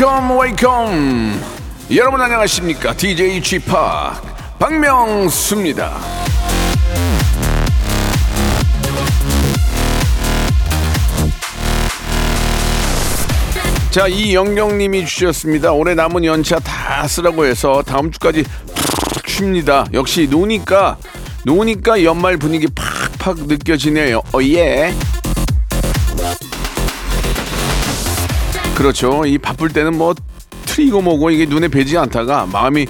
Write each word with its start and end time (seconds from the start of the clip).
Welcome, 0.00 0.38
welcome. 0.38 1.40
여러분 1.90 2.20
안녕하십니까? 2.20 2.94
DJ 2.94 3.42
g 3.42 3.58
p 3.58 3.66
박명수입니다. 4.60 5.98
자, 13.90 14.06
이영경님이 14.06 15.04
주셨습니다. 15.04 15.72
올해 15.72 15.96
남은 15.96 16.24
연차 16.24 16.60
다 16.60 17.08
쓰라고 17.08 17.44
해서 17.46 17.82
다음 17.82 18.12
주까지 18.12 18.44
푹 18.44 19.28
쉽니다. 19.28 19.84
역시 19.92 20.28
노니까 20.30 20.96
노니까 21.44 22.04
연말 22.04 22.36
분위기 22.36 22.68
팍팍 23.18 23.48
느껴지네요. 23.48 24.22
어 24.32 24.40
예. 24.42 24.94
그렇죠. 28.78 29.26
이 29.26 29.38
바쁠 29.38 29.70
때는 29.70 29.98
뭐 29.98 30.14
트리고 30.66 31.02
뭐고 31.02 31.30
이게 31.30 31.46
눈에 31.46 31.66
뵈지 31.66 31.98
않다가 31.98 32.46
마음이 32.46 32.86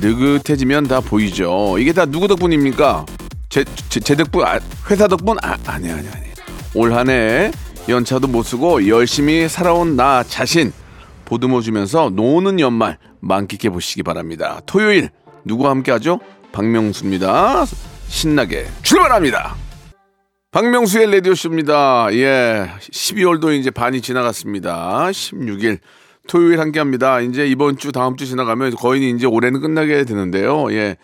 느긋해지면 0.00 0.84
다 0.88 1.00
보이죠. 1.00 1.76
이게 1.78 1.92
다 1.92 2.06
누구 2.06 2.26
덕분입니까? 2.26 3.04
제, 3.50 3.62
제, 3.90 4.00
제 4.00 4.14
덕분, 4.16 4.44
아, 4.46 4.58
회사 4.90 5.06
덕분? 5.06 5.36
아, 5.42 5.56
아니, 5.66 5.90
아니, 5.90 6.08
아니. 6.08 6.26
올 6.74 6.92
한 6.92 7.10
해 7.10 7.50
연차도 7.88 8.28
못 8.28 8.44
쓰고 8.44 8.88
열심히 8.88 9.46
살아온 9.48 9.94
나 9.94 10.22
자신 10.22 10.72
보듬어 11.26 11.60
주면서 11.60 12.10
노는 12.10 12.58
연말 12.60 12.98
만끽해 13.20 13.70
보시기 13.70 14.02
바랍니다. 14.02 14.60
토요일 14.66 15.10
누구와 15.44 15.70
함께 15.70 15.92
하죠? 15.92 16.18
박명수입니다. 16.52 17.64
신나게 18.08 18.66
출발합니다. 18.82 19.54
박명수의 20.56 21.12
라디오쇼입니다. 21.12 22.08
예. 22.12 22.70
12월도 22.90 23.54
이제 23.60 23.70
반이 23.70 24.00
지나갔습니다. 24.00 25.08
16일 25.10 25.80
토요일 26.28 26.60
함께 26.60 26.78
합니다. 26.78 27.20
이제 27.20 27.46
이번 27.46 27.76
주, 27.76 27.92
다음 27.92 28.16
주 28.16 28.24
지나가면 28.24 28.70
거의 28.76 29.10
이제 29.10 29.26
올해는 29.26 29.60
끝나게 29.60 30.04
되는데요. 30.04 30.72
예. 30.72 30.96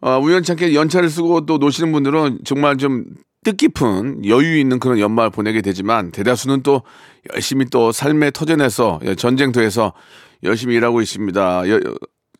어, 0.00 0.20
우연찮게 0.20 0.76
연차를 0.76 1.10
쓰고 1.10 1.44
또 1.44 1.58
노시는 1.58 1.90
분들은 1.90 2.42
정말 2.44 2.76
좀 2.76 3.06
뜻깊은 3.42 4.26
여유 4.26 4.56
있는 4.56 4.78
그런 4.78 5.00
연말 5.00 5.28
보내게 5.28 5.60
되지만 5.60 6.12
대다수는 6.12 6.62
또 6.62 6.82
열심히 7.34 7.64
또 7.64 7.90
삶의 7.90 8.30
터전에서 8.30 9.00
예, 9.06 9.16
전쟁터에서 9.16 9.92
열심히 10.44 10.76
일하고 10.76 11.00
있습니다. 11.00 11.68
여- 11.68 11.80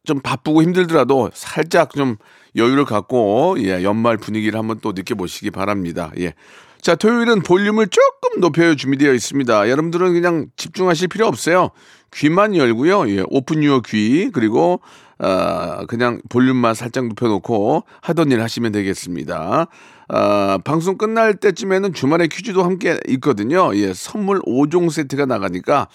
좀 0.04 0.20
바쁘고 0.20 0.62
힘들더라도 0.62 1.30
살짝 1.34 1.94
좀 1.94 2.16
여유를 2.56 2.84
갖고 2.84 3.56
예, 3.58 3.82
연말 3.82 4.16
분위기를 4.16 4.58
한번 4.58 4.80
또 4.80 4.92
느껴보시기 4.92 5.50
바랍니다. 5.50 6.12
예. 6.18 6.34
자, 6.80 6.94
토요일은 6.94 7.42
볼륨을 7.42 7.88
조금 7.88 8.40
높여 8.40 8.74
준비되어 8.74 9.12
있습니다. 9.12 9.68
여러분들은 9.68 10.14
그냥 10.14 10.46
집중하실 10.56 11.08
필요 11.08 11.26
없어요. 11.26 11.70
귀만 12.12 12.56
열고요. 12.56 13.08
예, 13.10 13.22
오픈 13.28 13.62
유어 13.62 13.82
귀 13.82 14.30
그리고 14.32 14.80
아, 15.18 15.84
그냥 15.86 16.20
볼륨만 16.30 16.74
살짝 16.74 17.06
높여놓고 17.08 17.84
하던 18.00 18.32
일 18.32 18.42
하시면 18.42 18.72
되겠습니다. 18.72 19.66
아, 20.08 20.58
방송 20.64 20.96
끝날 20.96 21.34
때쯤에는 21.34 21.92
주말에 21.92 22.26
퀴즈도 22.26 22.64
함께 22.64 22.98
있거든요. 23.08 23.70
예, 23.76 23.92
선물 23.92 24.40
5종 24.40 24.90
세트가 24.90 25.26
나가니까 25.26 25.88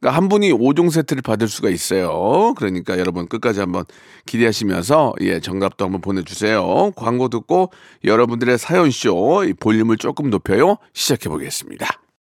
그러니까 0.00 0.16
한 0.16 0.28
분이 0.28 0.52
5종 0.52 0.90
세트를 0.90 1.22
받을 1.22 1.48
수가 1.48 1.70
있어요. 1.70 2.54
그러니까 2.56 2.98
여러분 2.98 3.26
끝까지 3.26 3.60
한번 3.60 3.84
기대하시면서 4.26 5.14
예, 5.20 5.40
정답도 5.40 5.84
한번 5.84 6.00
보내주세요. 6.00 6.92
광고 6.96 7.28
듣고 7.28 7.72
여러분들의 8.04 8.58
사연쇼 8.58 9.44
이 9.44 9.52
볼륨을 9.54 9.96
조금 9.96 10.30
높여요. 10.30 10.76
시작해 10.92 11.28
보겠습니다. 11.28 12.07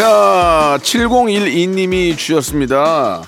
자, 0.00 0.78
7012님이 0.80 2.16
주셨습니다. 2.16 3.20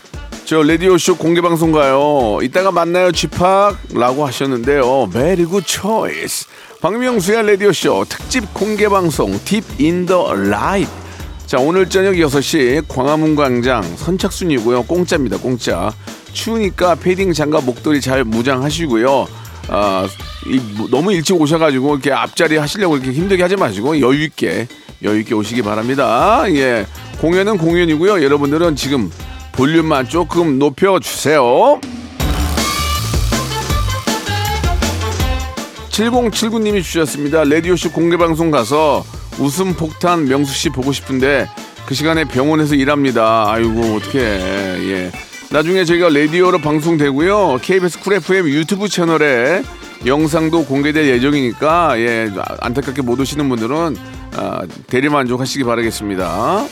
저 0.47 0.62
라디오쇼 0.62 1.16
공개방송 1.19 1.71
가요. 1.71 2.38
이따가 2.43 2.72
만나요, 2.72 3.12
집합. 3.12 3.77
라고 3.93 4.25
하셨는데요. 4.27 5.11
Very 5.12 5.44
good 5.44 5.66
choice. 5.69 6.47
박명수의 6.81 7.47
라디오쇼 7.47 8.06
특집 8.09 8.55
공개방송 8.55 9.38
Deep 9.44 9.62
in 9.78 10.06
the 10.06 10.32
Light. 10.32 10.88
자, 11.44 11.59
오늘 11.59 11.91
저녁 11.91 12.15
6시 12.15 12.88
광화문 12.88 13.37
광장 13.37 13.82
선착순이고요. 13.99 14.84
공짜입니다, 14.84 15.37
공짜. 15.37 15.93
추우니까 16.32 16.94
패딩 16.94 17.34
장갑 17.34 17.65
목도리 17.65 18.00
잘 18.00 18.25
무장하시고요. 18.25 19.27
아, 19.69 20.09
이, 20.47 20.61
뭐, 20.77 20.89
너무 20.91 21.12
일찍 21.12 21.41
오셔가지고 21.41 21.95
이렇게 21.95 22.12
앞자리 22.12 22.56
하시려고 22.56 22.97
이렇게 22.97 23.12
힘들게 23.12 23.43
하지 23.43 23.56
마시고 23.56 24.00
여유 24.00 24.23
있게 24.25 24.67
여유 25.03 25.21
있게 25.21 25.34
오시기 25.34 25.62
바랍니다. 25.62 26.45
예, 26.49 26.87
공연은 27.21 27.59
공연이고요. 27.59 28.23
여러분들은 28.23 28.77
지금 28.77 29.11
볼륨만 29.53 30.09
조금 30.09 30.59
높여 30.59 30.99
주세요. 30.99 31.81
7079님이 35.91 36.83
주셨습니다. 36.83 37.44
라디오쇼 37.44 37.93
공개방송 37.93 38.50
가서 38.50 39.05
웃음 39.39 39.75
폭탄 39.75 40.25
명수 40.25 40.55
씨 40.55 40.71
보고 40.71 40.91
싶은데 40.93 41.49
그 41.87 41.94
시간에 41.94 42.25
병원에서 42.25 42.75
일합니다. 42.75 43.44
아이고 43.50 43.97
어떻게 43.97 44.19
예. 44.21 45.12
나중에 45.52 45.84
저희가 45.84 46.08
라디오로 46.08 46.58
방송되고요. 46.58 47.58
KBS 47.60 48.00
쿨 48.00 48.14
FM 48.14 48.48
유튜브 48.48 48.88
채널에 48.88 49.62
영상도 50.06 50.64
공개될 50.64 51.06
예정이니까 51.08 52.00
예 52.00 52.30
안타깝게 52.60 53.02
못 53.02 53.20
오시는 53.20 53.48
분들은 53.50 53.96
아, 54.36 54.62
대리만족하시기 54.88 55.62
바라겠습니다. 55.64 56.64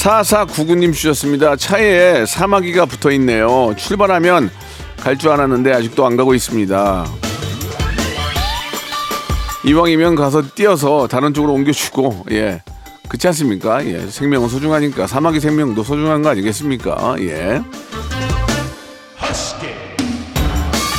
4499님 0.00 0.94
주셨습니다. 0.94 1.56
차에 1.56 2.24
사마귀가 2.24 2.86
붙어 2.86 3.10
있네요. 3.12 3.74
출발하면 3.76 4.50
갈 5.00 5.16
줄 5.18 5.30
알았는데 5.30 5.72
아직도 5.74 6.06
안 6.06 6.16
가고 6.16 6.34
있습니다. 6.34 7.06
이왕이면 9.64 10.14
가서 10.14 10.42
뛰어서 10.54 11.08
다른 11.08 11.34
쪽으로 11.34 11.52
옮겨주고, 11.52 12.24
예. 12.30 12.62
그렇지 13.08 13.26
않습니까? 13.28 13.84
예. 13.86 14.06
생명은 14.08 14.48
소중하니까. 14.48 15.06
사마귀 15.06 15.40
생명도 15.40 15.82
소중한 15.82 16.22
거 16.22 16.30
아니겠습니까? 16.30 17.16
예. 17.20 17.62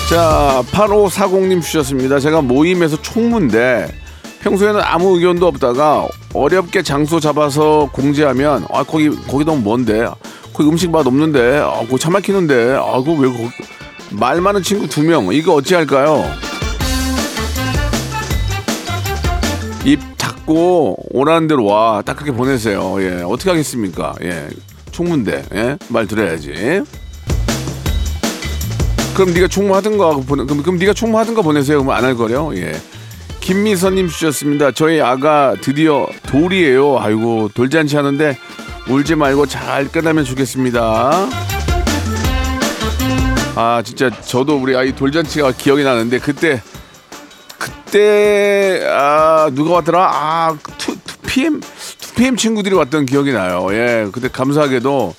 자, 0.10 0.64
8540님 0.72 1.62
주셨습니다. 1.62 2.20
제가 2.20 2.42
모임에서 2.42 3.00
총무인데 3.02 3.94
평소에는 4.42 4.82
아무 4.84 5.16
의견도 5.18 5.46
없다가 5.48 6.08
어렵게 6.34 6.82
장소 6.82 7.20
잡아서 7.20 7.90
공지하면 7.94 8.66
아 8.72 8.84
거기 8.84 9.10
거기 9.28 9.46
너무 9.46 9.62
먼데 9.70 10.08
거기 10.54 10.68
음식 10.70 10.90
맛 10.90 11.06
없는데 11.06 11.60
아 11.60 11.82
그거 11.82 11.98
차 12.00 12.10
막히는데 12.10 12.76
아 12.82 12.94
그거 12.98 13.12
왜 13.14 13.30
거기 13.30 13.50
말 14.12 14.40
많은 14.42 14.64
친구 14.64 14.88
두 14.88 15.02
명 15.04 15.32
이거 15.34 15.54
어찌 15.56 15.76
할까요? 15.76 16.24
입 20.50 20.54
닫고 20.54 20.98
오라는 21.12 21.48
대로 21.48 21.66
와 21.66 22.02
딱 22.02 22.16
그렇게 22.16 22.32
보내세요. 22.32 22.96
예 23.02 23.22
어떻게 23.24 23.52
하겠습니까? 23.52 24.16
예 24.24 24.48
총무인데 24.92 25.46
예? 25.54 25.78
말 25.90 26.08
들어야지. 26.08 26.84
그럼 29.16 29.34
네가 29.34 29.48
총무하든가 29.48 30.10
하고 30.10 30.22
보내 30.24 30.44
그럼, 30.46 30.64
그럼 30.64 30.78
네가 30.80 30.94
총무하든가 30.94 31.42
보내세요. 31.42 31.84
그럼 31.84 31.96
안 31.96 32.04
할 32.04 32.16
거래요. 32.16 32.52
예. 32.56 32.74
김미선님 33.42 34.08
주셨습니다. 34.10 34.72
저희 34.72 35.00
아가 35.02 35.56
드디어 35.62 36.08
돌이에요. 36.28 36.98
아이고 37.00 37.50
돌잔치 37.54 37.96
하는데 37.96 38.38
울지 38.90 39.16
말고 39.16 39.46
잘 39.46 39.88
끝나면 39.88 40.24
좋겠습니다. 40.26 41.28
아 43.56 43.82
진짜 43.84 44.10
저도 44.22 44.58
우리 44.58 44.76
아이 44.76 44.96
돌잔치가 44.96 45.52
기억이 45.52 45.84
나는데 45.84 46.20
그때 46.20 46.62
그때 47.90 48.86
아 48.88 49.50
누가 49.52 49.76
왔더라 49.76 50.12
아 50.14 50.58
2, 50.78 50.96
2PM 51.24 51.60
2PM 51.60 52.38
친구들이 52.38 52.76
왔던 52.76 53.08
기억이 53.08 53.32
나요. 53.32 53.68
예 53.72 54.08
그때 54.12 54.28
감사하게도 54.28 55.16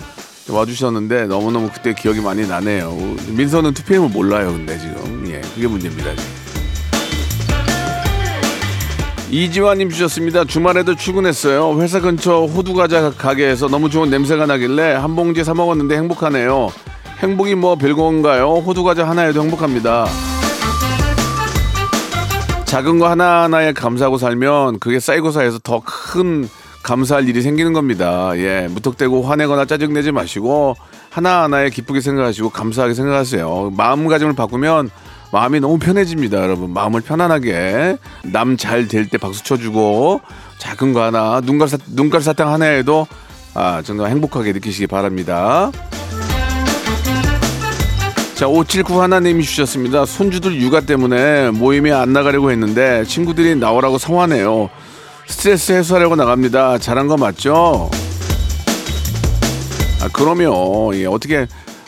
와주셨는데 0.49 1.27
너무너무 1.27 1.69
그때 1.75 1.95
기억이 1.95 2.21
많이 2.21 2.47
나네요. 2.47 2.97
민서는 3.27 3.75
2PM을 3.75 4.13
몰라요 4.13 4.53
근데 4.53 4.79
지금 4.79 5.25
예 5.27 5.41
그게 5.53 5.67
문제입니다. 5.67 6.11
이지환님 9.33 9.91
주셨습니다. 9.91 10.45
주말에도 10.45 10.95
출근했어요. 10.95 11.81
회사 11.81 12.01
근처 12.01 12.45
호두 12.45 12.75
과자 12.75 13.11
가게에서 13.11 13.67
너무 13.67 13.91
좋은 13.91 14.11
냄새가 14.11 14.47
나길래 14.47 14.93
한 14.93 15.17
봉지 15.17 15.43
사 15.43 15.55
먹었는데 15.55 15.97
행복하네요. 15.97 16.71
행복이 17.19 17.57
뭐 17.57 17.75
별건가요? 17.75 18.63
호두 18.65 18.85
과자 18.85 19.09
하나에도 19.09 19.43
행복합니다. 19.43 20.07
작은 22.71 23.01
거 23.01 23.09
하나하나에 23.11 23.73
감사하고 23.73 24.17
살면 24.17 24.79
그게 24.79 25.01
쌓이고 25.01 25.33
쌓여서 25.33 25.59
더 25.63 25.81
큰 25.85 26.49
감사할 26.85 27.29
일이 27.29 27.43
생기는 27.43 27.73
겁니다. 27.73 28.31
예, 28.37 28.69
무턱대고 28.71 29.23
화내거나 29.23 29.65
짜증내지 29.67 30.13
마시고 30.13 30.77
하나하나에 31.11 31.69
기쁘게 31.71 32.01
생각하시고 32.01 32.51
감사하게 32.51 32.95
생각하세요. 32.95 33.73
마음가짐을 33.77 34.35
바꾸면 34.35 34.89
마음이 35.33 35.61
너무 35.61 35.79
편해집니다, 35.79 36.39
여러분. 36.39 36.73
마음을 36.73 37.01
편안하게 37.03 37.99
남 38.33 38.57
잘 38.57 38.87
될 38.89 39.11
때 39.11 39.19
박수 39.19 39.43
쳐주고 39.45 40.21
작은 40.59 40.93
거 40.93 41.03
하나 41.03 41.41
눈깔 41.45 41.69
사, 41.69 41.77
눈깔 41.89 42.23
사탕 42.23 42.51
하나에도 42.53 43.07
아 43.55 43.83
정말 43.85 44.11
행복하게 44.11 44.53
느끼시기 44.53 44.87
바랍니다. 44.87 45.71
자, 48.41 48.49
579 48.49 49.03
하나님이 49.03 49.45
주셨습니다. 49.45 50.07
손주들 50.07 50.59
육아 50.63 50.81
때문에 50.81 51.51
모임에 51.51 51.93
안 51.93 52.15
나가려고 52.15 52.51
했는데 52.51 53.05
친구들이 53.05 53.55
나오라고 53.57 53.99
성화네요. 53.99 54.71
스트레스 55.29 55.73
해소하려고 55.73 56.17
나갑니다. 56.17 56.79
잘한 56.79 57.07
거 57.07 57.19
맞죠? 57.19 57.91
아, 60.01 60.09
그러면 60.15 60.55
예, 60.95 61.05
어떻게 61.05 61.47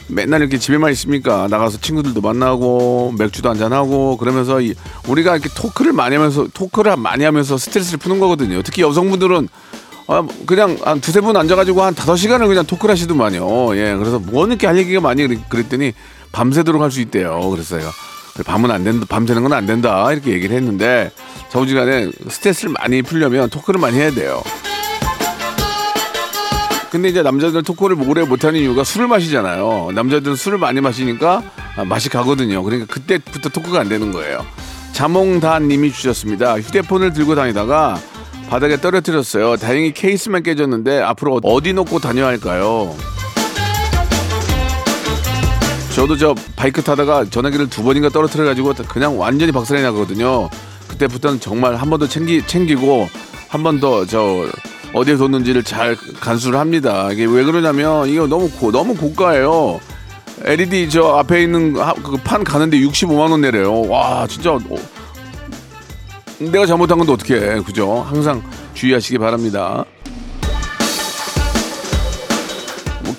맨날 0.08 0.42
이렇게 0.42 0.58
집에만 0.58 0.92
있습니까? 0.92 1.48
나가서 1.48 1.78
친구들도 1.80 2.20
만나고 2.20 3.14
맥주도 3.18 3.48
한잔하고 3.48 4.18
그러면서 4.18 4.60
이, 4.60 4.74
우리가 5.08 5.36
이렇게 5.38 5.48
토크를 5.56 5.94
많이 5.94 6.16
하면서 6.16 6.46
토크를 6.52 6.98
많이 6.98 7.24
하면서 7.24 7.56
스트레스를 7.56 7.98
푸는 7.98 8.20
거거든요. 8.20 8.60
특히 8.62 8.82
여성분들은 8.82 9.48
아, 10.08 10.26
그냥 10.44 10.76
한 10.84 11.00
두세 11.00 11.22
분 11.22 11.34
앉아가지고 11.34 11.82
한 11.82 11.94
다섯 11.94 12.16
시간을 12.16 12.46
그냥 12.46 12.66
토크를 12.66 12.92
하시더만요. 12.92 13.74
예, 13.78 13.94
그래서 13.96 14.18
뭐 14.18 14.46
이렇게 14.46 14.66
할 14.66 14.76
얘기가 14.76 15.00
많이 15.00 15.26
그랬- 15.26 15.48
그랬더니 15.48 15.94
밤새도록 16.32 16.82
할 16.82 16.90
수 16.90 17.00
있대요. 17.00 17.40
그래서 17.50 17.78
제가 17.78 17.90
밤은 18.46 18.70
안 18.70 18.82
된다, 18.84 19.06
밤새는 19.08 19.42
건 19.42 19.52
안 19.52 19.66
된다 19.66 20.10
이렇게 20.12 20.32
얘기를 20.32 20.56
했는데 20.56 21.10
저우지간에 21.50 22.10
스트레스를 22.28 22.72
많이 22.78 23.02
풀려면 23.02 23.50
토크를 23.50 23.78
많이 23.80 23.98
해야 23.98 24.10
돼요. 24.10 24.42
근데 26.90 27.08
이제 27.08 27.22
남자들 27.22 27.62
토크를 27.62 27.96
오래 28.06 28.22
못하는 28.22 28.60
이유가 28.60 28.84
술을 28.84 29.06
마시잖아요. 29.08 29.92
남자들은 29.94 30.36
술을 30.36 30.58
많이 30.58 30.80
마시니까 30.82 31.42
아, 31.76 31.84
맛이 31.84 32.10
가거든요. 32.10 32.62
그러니까 32.62 32.92
그때부터 32.92 33.48
토크가 33.48 33.80
안 33.80 33.88
되는 33.88 34.12
거예요. 34.12 34.44
자몽단 34.92 35.68
님이 35.68 35.90
주셨습니다. 35.90 36.60
휴대폰을 36.60 37.14
들고 37.14 37.34
다니다가 37.34 37.98
바닥에 38.50 38.78
떨어뜨렸어요. 38.78 39.56
다행히 39.56 39.94
케이스만 39.94 40.42
깨졌는데 40.42 41.00
앞으로 41.00 41.40
어디 41.42 41.72
놓고 41.72 41.98
다녀야 41.98 42.26
할까요? 42.26 42.94
저도 45.94 46.16
저 46.16 46.34
바이크 46.56 46.82
타다가 46.82 47.24
전화기를 47.24 47.68
두 47.68 47.82
번인가 47.82 48.08
떨어뜨려 48.08 48.44
가지고 48.44 48.72
그냥 48.88 49.18
완전히 49.18 49.52
박살이 49.52 49.82
나거든요. 49.82 50.48
그때부터는 50.88 51.40
정말 51.40 51.76
한 51.76 51.90
번 51.90 52.00
더 52.00 52.06
챙기 52.08 52.42
챙기고 52.46 53.08
한 53.48 53.62
번 53.62 53.78
더 53.80 54.06
저 54.06 54.46
어디에 54.94 55.16
뒀는지를 55.16 55.62
잘 55.62 55.96
간수를 56.20 56.58
합니다. 56.58 57.10
이게 57.12 57.24
왜 57.24 57.44
그러냐면 57.44 58.08
이거 58.08 58.26
너무 58.26 58.48
고, 58.50 58.70
너무 58.72 58.94
고가예요. 58.94 59.80
LED 60.44 60.88
저 60.90 61.16
앞에 61.18 61.42
있는 61.42 61.74
그 61.74 62.16
판 62.24 62.42
가는데 62.44 62.78
65만 62.78 63.30
원 63.30 63.40
내래요. 63.42 63.82
와 63.88 64.26
진짜 64.26 64.52
어, 64.52 64.60
내가 66.38 66.66
잘못한 66.66 66.98
건데 66.98 67.12
어떻게 67.12 67.36
해 67.36 67.60
그죠? 67.60 68.04
항상 68.08 68.42
주의하시기 68.74 69.18
바랍니다. 69.18 69.84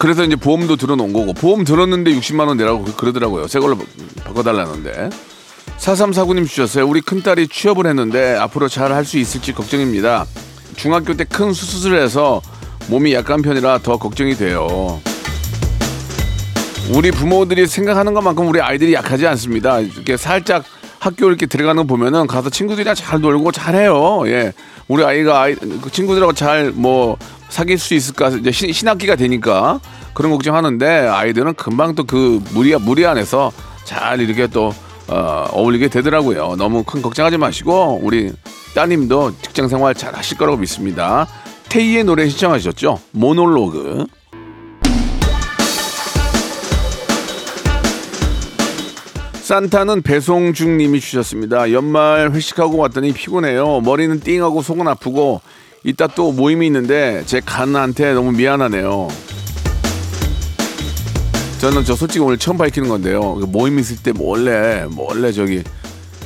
그래서 0.04 0.26
이제 0.26 0.36
보험도 0.36 0.76
들어놓은 0.76 1.14
거고 1.14 1.32
보험 1.32 1.64
들었는데 1.64 2.12
60만 2.12 2.46
원 2.50 2.58
내라고 2.58 2.84
그- 2.84 2.94
그러더라고요. 2.94 3.48
새 3.48 3.60
걸로 3.60 3.78
바꿔달라는데. 4.26 5.10
4349님 5.78 6.46
주셨어요. 6.46 6.86
우리 6.86 7.00
큰딸이 7.00 7.48
취업을 7.48 7.88
했는데 7.88 8.36
앞으로 8.36 8.68
잘 8.68 8.92
할 8.92 9.06
수 9.06 9.18
있을지 9.18 9.54
걱정입니다. 9.54 10.26
중학교 10.76 11.14
때 11.14 11.24
큰 11.24 11.54
수술을 11.54 12.02
해서 12.04 12.42
몸이 12.88 13.14
약한 13.14 13.42
편이라 13.42 13.78
더 13.78 13.96
걱정이 13.98 14.36
돼요. 14.36 15.00
우리 16.94 17.10
부모들이 17.12 17.66
생각하는 17.66 18.14
것만큼 18.14 18.46
우리 18.50 18.60
아이들이 18.60 18.94
약하지 18.94 19.26
않습니다. 19.28 19.80
이렇게 19.80 20.18
살짝 20.18 20.66
학교 21.00 21.28
이렇게 21.30 21.46
들어가는 21.46 21.82
거 21.84 21.88
보면은 21.88 22.28
가서 22.28 22.50
친구들이랑 22.50 22.96
잘 22.96 23.22
놀고 23.22 23.54
잘해요. 23.54 24.24
예. 24.28 24.52
우리 24.90 25.02
아이가 25.06 25.44
아이, 25.44 25.56
그 25.56 25.90
친구들하고 25.90 26.34
잘 26.34 26.74
뭐 26.76 27.16
사귈 27.54 27.78
수 27.78 27.94
있을까 27.94 28.30
이제 28.30 28.52
신, 28.52 28.74
신학기가 28.74 29.16
되니까 29.16 29.80
그런 30.16 30.32
걱정하는데 30.32 30.86
아이들은 31.08 31.54
금방 31.54 31.94
또 31.94 32.04
그 32.04 32.42
무리 32.54 32.76
무리 32.76 33.06
안에서 33.06 33.52
잘 33.86 34.20
이렇게 34.20 34.48
또 34.48 34.74
어, 35.08 35.46
어울리게 35.52 35.88
되더라고요. 35.88 36.56
너무 36.58 36.84
큰 36.84 37.02
걱정하지 37.02 37.38
마시고 37.38 38.00
우리 38.02 38.32
따님도 38.74 39.34
직장 39.42 39.68
생활 39.68 39.94
잘 39.94 40.16
하실 40.16 40.38
거라고 40.38 40.58
믿습니다. 40.58 41.28
테이의 41.70 42.04
노래 42.04 42.28
신청하셨죠? 42.28 43.00
모놀로그. 43.12 44.06
산타는 49.44 50.02
배송 50.02 50.54
중님이 50.54 51.00
주셨습니다. 51.00 51.72
연말 51.72 52.32
회식하고 52.32 52.78
왔더니 52.78 53.14
피곤해요. 53.14 53.82
머리는 53.82 54.20
띵하고 54.20 54.62
속은 54.62 54.88
아프고 54.88 55.42
이따 55.84 56.08
또 56.08 56.32
모임이 56.32 56.66
있는데 56.68 57.24
제 57.26 57.42
간한테 57.42 58.14
너무 58.14 58.32
미안하네요. 58.32 59.10
저는 61.60 61.86
저 61.86 61.96
솔직히 61.96 62.20
오늘 62.20 62.38
처음 62.38 62.58
밝히는 62.58 62.90
건데요. 62.90 63.36
그 63.36 63.46
모임 63.46 63.80
있을 63.80 63.98
때 63.98 64.12
몰래 64.12 64.86
몰래 64.90 65.32
저기 65.32 65.64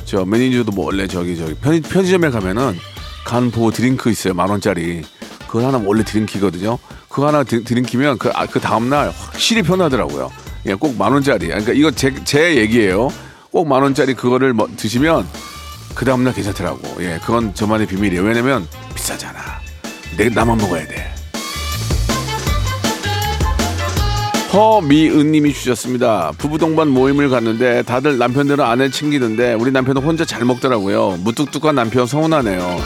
저 0.04 0.24
매니저도 0.24 0.72
몰래 0.72 1.06
저기 1.06 1.36
저기 1.36 1.54
편의, 1.54 1.80
편의점에 1.80 2.30
가면은 2.30 2.76
간 3.24 3.50
보호 3.50 3.70
드링크 3.70 4.10
있어요 4.10 4.34
만 4.34 4.48
원짜리 4.48 5.02
그거 5.46 5.66
하나 5.66 5.78
몰래 5.78 6.02
들이키거든요. 6.04 6.78
그거 7.08 7.28
하나 7.28 7.42
드, 7.42 7.64
들이키면 7.64 8.18
그, 8.18 8.30
아, 8.34 8.46
그 8.46 8.60
다음 8.60 8.88
날 8.90 9.10
확실히 9.10 9.62
편하더라고요. 9.62 10.30
예, 10.66 10.74
꼭 10.74 10.94
만 10.96 11.12
원짜리. 11.12 11.46
그러니까 11.48 11.72
이거 11.72 11.90
제, 11.90 12.12
제 12.24 12.56
얘기예요. 12.56 13.10
꼭 13.50 13.66
만 13.66 13.82
원짜리 13.82 14.14
그거를 14.14 14.52
뭐 14.52 14.68
드시면 14.76 15.26
그 15.94 16.04
다음 16.04 16.24
날 16.24 16.32
괜찮더라고. 16.34 16.80
예, 17.00 17.18
그건 17.24 17.54
저만의 17.54 17.86
비밀이에요. 17.86 18.22
왜냐면 18.22 18.66
비싸잖아. 18.94 19.38
내 20.16 20.28
나만 20.28 20.58
먹어야 20.58 20.86
돼. 20.86 21.12
허미은님이 24.52 25.52
주셨습니다. 25.52 26.32
부부 26.38 26.56
동반 26.58 26.88
모임을 26.88 27.28
갔는데 27.28 27.82
다들 27.82 28.16
남편들은 28.16 28.64
아내 28.64 28.88
챙기는데 28.90 29.52
우리 29.54 29.70
남편은 29.70 30.02
혼자 30.02 30.24
잘 30.24 30.44
먹더라고요. 30.44 31.18
무뚝뚝한 31.22 31.74
남편 31.74 32.06
서운하네요. 32.06 32.78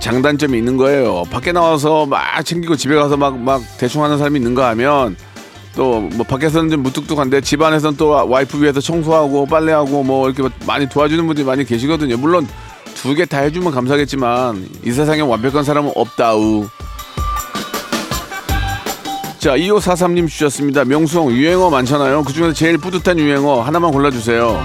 장단점이 0.00 0.58
있는 0.58 0.76
거예요. 0.76 1.24
밖에 1.30 1.52
나와서 1.52 2.04
막 2.06 2.42
챙기고 2.44 2.76
집에 2.76 2.94
가서 2.94 3.16
막 3.16 3.36
막 3.38 3.62
대충 3.78 4.02
하는 4.04 4.18
사람이 4.18 4.38
있는가 4.38 4.68
하면 4.70 5.16
또 5.76 6.00
뭐 6.00 6.26
밖에서는 6.26 6.70
좀 6.70 6.82
무뚝뚝한데 6.82 7.40
집안에서는 7.42 7.96
또 7.96 8.08
와이프 8.28 8.60
위해서 8.60 8.80
청소하고 8.80 9.46
빨래하고 9.46 10.02
뭐 10.02 10.28
이렇게 10.28 10.52
많이 10.66 10.88
도와주는 10.88 11.24
분들이 11.26 11.44
많이 11.46 11.64
계시거든요. 11.64 12.16
물론 12.16 12.46
두 12.94 13.14
개 13.14 13.24
다 13.24 13.38
해주면 13.38 13.72
감사하겠지만 13.72 14.68
이 14.84 14.90
세상에 14.92 15.20
완벽한 15.22 15.64
사람은 15.64 15.92
없다우. 15.94 16.66
자, 19.38 19.56
2543님 19.56 20.28
주셨습니다. 20.28 20.84
명수형 20.84 21.30
유행어 21.30 21.70
많잖아요. 21.70 22.24
그 22.24 22.32
중에서 22.34 22.52
제일 22.52 22.76
뿌듯한 22.76 23.18
유행어 23.18 23.62
하나만 23.62 23.90
골라주세요. 23.90 24.62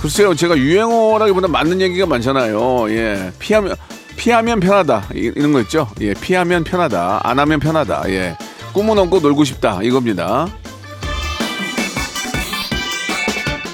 글쎄요, 0.00 0.34
제가 0.34 0.56
유행어라기보다 0.58 1.48
맞는 1.48 1.80
얘기가 1.80 2.06
많잖아요. 2.06 2.90
예, 2.90 3.32
피하면 3.38 3.74
피하면 4.24 4.58
편하다 4.58 5.08
이- 5.14 5.32
이런 5.36 5.52
거 5.52 5.60
있죠. 5.60 5.86
예, 6.00 6.14
피하면 6.14 6.64
편하다, 6.64 7.20
안 7.24 7.38
하면 7.38 7.60
편하다. 7.60 8.04
예, 8.08 8.38
꿈은 8.72 8.96
없고 8.98 9.20
놀고 9.20 9.44
싶다 9.44 9.80
이겁니다. 9.82 10.46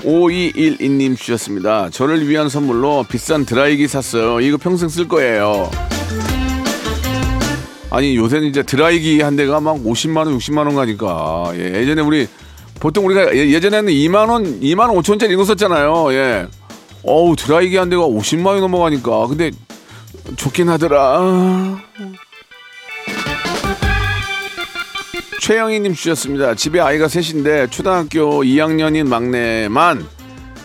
5212님 0.03 1.17
주셨습니다. 1.17 1.89
저를 1.91 2.29
위한 2.29 2.49
선물로 2.49 3.05
비싼 3.09 3.45
드라이기 3.47 3.87
샀어요. 3.87 4.41
이거 4.41 4.57
평생 4.57 4.89
쓸 4.89 5.07
거예요. 5.07 5.71
아니 7.91 8.17
요새는 8.17 8.49
이제 8.49 8.65
드라이기 8.65 9.21
한 9.21 9.37
대가 9.37 9.61
막 9.61 9.77
50만 9.77 10.17
원, 10.27 10.37
60만 10.37 10.59
원 10.67 10.75
가니까 10.75 11.53
예, 11.55 11.75
예전에 11.81 12.03
우리 12.03 12.27
보통 12.81 13.07
우리가 13.07 13.37
예- 13.37 13.51
예전에는 13.53 13.93
2만 13.93 14.29
원, 14.29 14.61
2만 14.61 14.89
5천 14.97 15.11
원짜리 15.11 15.33
이거 15.35 15.45
썼잖아요. 15.45 16.13
예. 16.13 16.47
어우 17.05 17.37
드라이기 17.37 17.77
한 17.77 17.89
대가 17.89 18.03
50만 18.03 18.47
원 18.47 18.61
넘어가니까 18.63 19.29
근데 19.29 19.53
좋긴 20.37 20.69
하더라. 20.69 21.81
최영희님 25.41 25.95
주셨습니다. 25.95 26.55
집에 26.55 26.81
아이가 26.81 27.09
셋인데 27.09 27.69
초등학교 27.71 28.43
2학년인 28.43 29.09
막내만 29.09 30.07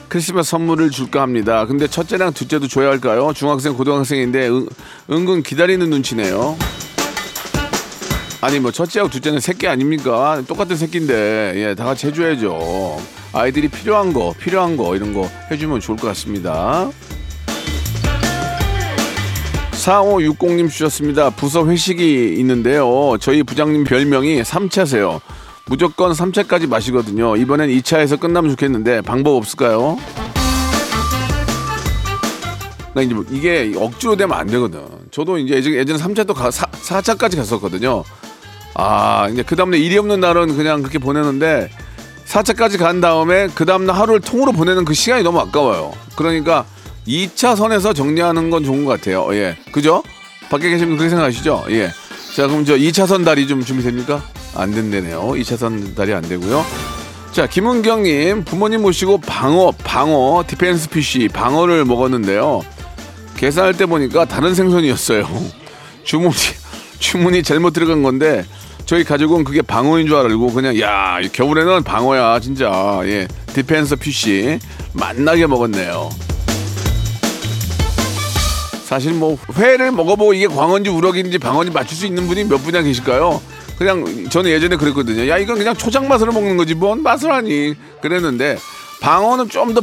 크리스마스 0.07 0.51
선물을 0.51 0.91
줄까 0.91 1.21
합니다. 1.21 1.65
근데 1.65 1.87
첫째랑 1.87 2.33
둘째도 2.33 2.67
줘야 2.67 2.89
할까요? 2.89 3.31
중학생, 3.33 3.73
고등학생인데 3.75 4.47
은, 4.49 4.67
은근 5.09 5.43
기다리는 5.43 5.89
눈치네요. 5.89 6.57
아니 8.41 8.59
뭐 8.59 8.71
첫째하고 8.71 9.09
둘째는 9.09 9.39
새끼 9.39 9.67
아닙니까? 9.67 10.43
똑같은 10.47 10.75
새끼인데 10.77 11.53
예, 11.55 11.75
다 11.75 11.85
같이 11.85 12.07
해줘야죠. 12.07 13.01
아이들이 13.33 13.67
필요한 13.67 14.13
거, 14.13 14.33
필요한 14.37 14.77
거 14.77 14.95
이런 14.95 15.13
거 15.13 15.27
해주면 15.49 15.79
좋을 15.79 15.97
것 15.97 16.07
같습니다. 16.09 16.89
4560님 19.85 20.69
주셨습니다. 20.69 21.29
부서 21.29 21.67
회식이 21.67 22.35
있는데요. 22.39 23.17
저희 23.19 23.43
부장님 23.43 23.83
별명이 23.83 24.43
삼차세요. 24.43 25.21
무조건 25.67 26.11
3차까지 26.11 26.67
마시거든요. 26.67 27.35
이번엔 27.35 27.69
2차에서 27.69 28.19
끝나면 28.19 28.49
좋겠는데 28.51 29.01
방법 29.01 29.35
없을까요? 29.35 29.97
뭐 32.93 33.25
이게 33.29 33.73
억지로 33.75 34.15
되면 34.15 34.37
안 34.37 34.47
되거든. 34.47 34.81
저도 35.11 35.37
이제 35.37 35.55
예전에, 35.55 35.75
예전에 35.77 35.99
3차 35.99 36.25
또 36.25 36.33
가, 36.33 36.49
4, 36.49 36.65
4차까지 36.65 37.35
갔었거든요. 37.37 38.03
아, 38.73 39.29
이제 39.31 39.43
그 39.43 39.55
다음날 39.55 39.79
일이 39.79 39.97
없는 39.97 40.19
날은 40.19 40.55
그냥 40.55 40.81
그렇게 40.81 40.97
보내는데 40.97 41.69
4차까지 42.25 42.79
간 42.79 43.01
다음에 43.01 43.49
그 43.53 43.65
다음날 43.65 43.95
하루를 43.95 44.21
통으로 44.21 44.51
보내는 44.51 44.83
그 44.83 44.95
시간이 44.95 45.23
너무 45.23 45.39
아까워요. 45.39 45.93
그러니까 46.15 46.65
2차 47.07 47.55
선에서 47.55 47.93
정리하는 47.93 48.49
건 48.49 48.63
좋은 48.63 48.85
것 48.85 48.91
같아요. 48.91 49.27
예. 49.35 49.57
그죠? 49.71 50.03
밖에 50.49 50.75
분 50.77 50.89
그렇게 50.97 51.09
생각하시죠? 51.09 51.65
예. 51.69 51.91
자, 52.35 52.47
그럼 52.47 52.65
저 52.65 52.75
2차선 52.75 53.23
다리 53.23 53.47
좀 53.47 53.63
준비됩니까? 53.63 54.21
안 54.55 54.71
된다네요. 54.71 55.21
2차선 55.21 55.95
다리 55.95 56.13
안 56.13 56.21
되고요. 56.21 56.65
자, 57.31 57.47
김은경님, 57.47 58.43
부모님 58.45 58.81
모시고 58.81 59.19
방어, 59.19 59.71
방어, 59.83 60.43
defense 60.47 60.89
fish, 60.89 61.27
방어를 61.27 61.85
먹었는데요. 61.85 62.61
계산할 63.37 63.75
때 63.75 63.85
보니까 63.85 64.25
다른 64.25 64.55
생선이었어요. 64.55 65.27
주문이, 66.03 66.35
주문이 66.99 67.43
잘못 67.43 67.73
들어간 67.73 68.03
건데, 68.03 68.45
저희 68.85 69.03
가족은 69.03 69.43
그게 69.43 69.61
방어인 69.61 70.07
줄 70.07 70.15
알고 70.15 70.53
그냥, 70.53 70.79
야, 70.79 71.19
이 71.21 71.27
겨울에는 71.29 71.83
방어야, 71.83 72.39
진짜. 72.39 73.01
예, 73.03 73.27
defense 73.53 73.97
fish. 73.97 74.59
맛나게 74.93 75.47
먹었네요. 75.47 76.09
사실 78.95 79.11
뭐 79.11 79.37
회를 79.57 79.91
먹어보고 79.91 80.33
이게 80.33 80.47
광어인지 80.47 80.89
우럭인지 80.89 81.37
방어인지 81.37 81.73
맞출 81.73 81.97
수 81.97 82.05
있는 82.05 82.27
분이 82.27 82.45
몇 82.45 82.59
분이나 82.59 82.81
계실까요? 82.81 83.41
그냥 83.77 84.29
저는 84.29 84.49
예전에 84.49 84.77
그랬거든요. 84.77 85.27
야 85.27 85.37
이건 85.37 85.57
그냥 85.57 85.75
초장 85.75 86.07
맛으로 86.07 86.31
먹는 86.31 86.55
거지 86.55 86.75
뭔 86.75 87.03
맛을 87.03 87.29
하니 87.29 87.75
그랬는데 88.01 88.57
방어는 89.01 89.49
좀 89.49 89.73
더 89.73 89.81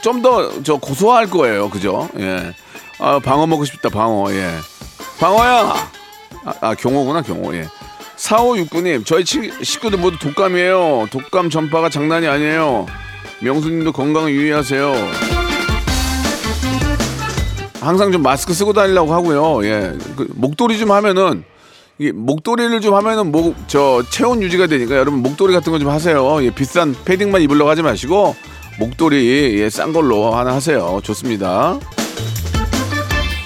좀 0.00 0.22
더 0.22 0.62
저 0.62 0.76
고소할 0.78 1.28
거예요, 1.28 1.68
그죠? 1.68 2.08
예. 2.18 2.54
아 2.98 3.18
방어 3.22 3.46
먹고 3.46 3.66
싶다 3.66 3.90
방어 3.90 4.32
예. 4.32 4.50
방어야. 5.20 5.74
아, 6.46 6.54
아 6.62 6.74
경호구나 6.74 7.20
경호 7.20 7.54
예. 7.56 7.68
4569님 8.16 9.04
저희 9.04 9.26
치, 9.26 9.52
식구들 9.62 9.98
모두 9.98 10.18
독감이에요. 10.18 11.08
독감 11.10 11.50
전파가 11.50 11.90
장난이 11.90 12.26
아니에요. 12.26 12.86
명수님도 13.42 13.92
건강 13.92 14.30
유의하세요. 14.30 14.94
항상 17.84 18.12
좀 18.12 18.22
마스크 18.22 18.52
쓰고 18.54 18.72
다니려고 18.72 19.12
하고요. 19.12 19.64
예. 19.66 19.92
그 20.16 20.26
목도리 20.34 20.78
좀 20.78 20.90
하면은 20.92 21.44
이 21.98 22.10
목도리를 22.12 22.80
좀 22.80 22.94
하면은 22.94 23.30
목 23.30 23.54
저 23.68 24.02
체온 24.10 24.42
유지가 24.42 24.66
되니까 24.66 24.96
여러분 24.96 25.20
목도리 25.22 25.52
같은 25.54 25.70
거 25.72 25.78
좀 25.78 25.88
하세요. 25.88 26.42
예, 26.44 26.50
비싼 26.50 26.94
패딩만 27.04 27.42
입으려고 27.42 27.70
하지 27.70 27.82
마시고 27.82 28.34
목도리 28.80 29.60
예, 29.60 29.70
싼 29.70 29.92
걸로 29.92 30.34
하나 30.34 30.54
하세요. 30.54 31.00
좋습니다. 31.02 31.78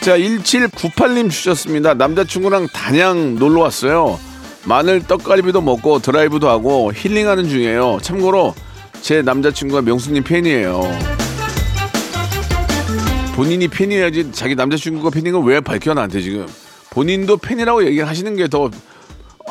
자, 0.00 0.16
1798님 0.16 1.30
주셨습니다. 1.30 1.94
남자친구랑 1.94 2.68
단양 2.72 3.34
놀러 3.34 3.60
왔어요. 3.62 4.18
마늘 4.64 5.02
떡갈비도 5.06 5.60
먹고 5.60 5.98
드라이브도 5.98 6.48
하고 6.48 6.92
힐링하는 6.94 7.48
중이에요. 7.48 7.98
참고로 8.00 8.54
제 9.02 9.20
남자친구가 9.22 9.82
명수님 9.82 10.24
팬이에요. 10.24 10.80
본인이 13.38 13.68
팬이어야지 13.68 14.32
자기 14.32 14.56
남자친구가 14.56 15.10
팬인 15.10 15.32
걸왜 15.32 15.60
밝혀 15.60 15.94
나한테 15.94 16.20
지금? 16.20 16.44
본인도 16.90 17.36
팬이라고 17.36 17.84
얘기를 17.86 18.08
하시는 18.08 18.34
게 18.34 18.48
더 18.48 18.68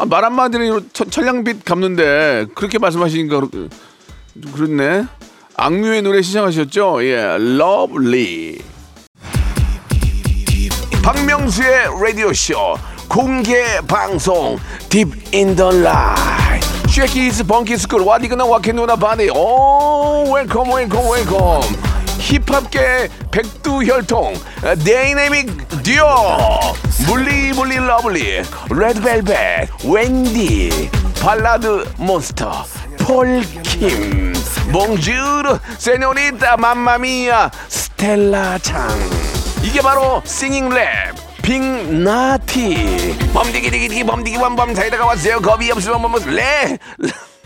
말 0.09 0.25
한마디로 0.25 0.81
철- 0.91 1.09
철량빛 1.09 1.63
갚는데 1.63 2.47
그렇게 2.53 2.77
말씀하시니까 2.79 3.39
그렇- 3.39 3.69
그렇네. 4.53 5.05
악뮤의 5.55 6.01
노래 6.01 6.21
시청하셨죠? 6.21 7.03
예 7.05 7.37
러블리 7.39 8.59
박명수의 11.01 11.87
라디오 12.03 12.33
쇼 12.33 12.75
공개 13.07 13.63
방송. 13.87 14.59
딥 14.89 15.07
인 15.33 15.55
더 15.55 15.71
라이 15.71 16.59
쉐키스 16.89 17.45
벙키스쿨 17.45 18.01
와디그나 18.01 18.43
와케누나 18.45 18.97
바디 18.97 19.29
오 19.29 20.29
웰컴 20.33 20.73
웰컴 20.73 21.09
웰컴 21.09 21.61
힙합계 22.27 23.07
백두혈통 23.31 24.33
다이내믹 24.85 25.83
듀오 25.83 26.37
물리물리 27.07 27.77
러블리 27.77 28.43
레드벨벳 28.69 29.69
웬디 29.85 30.89
발라드 31.21 31.85
몬스터 31.97 32.65
폴킴 32.99 34.33
몽주르 34.73 35.59
세뇨리타 35.77 36.57
맘마미아 36.57 37.49
스텔라 37.69 38.57
창. 38.59 38.89
이게 39.63 39.81
바로 39.81 40.21
싱잉 40.25 40.69
랩 40.69 41.15
빅나티. 41.41 43.17
범디기디기디 43.33 44.03
범디기 44.03 44.37
범범. 44.37 44.75
사이다가 44.75 45.05
왔어요. 45.05 45.39
겁이 45.39 45.71
없으면 45.71 46.01
뭐뭐 46.01 46.19
레 46.27 46.77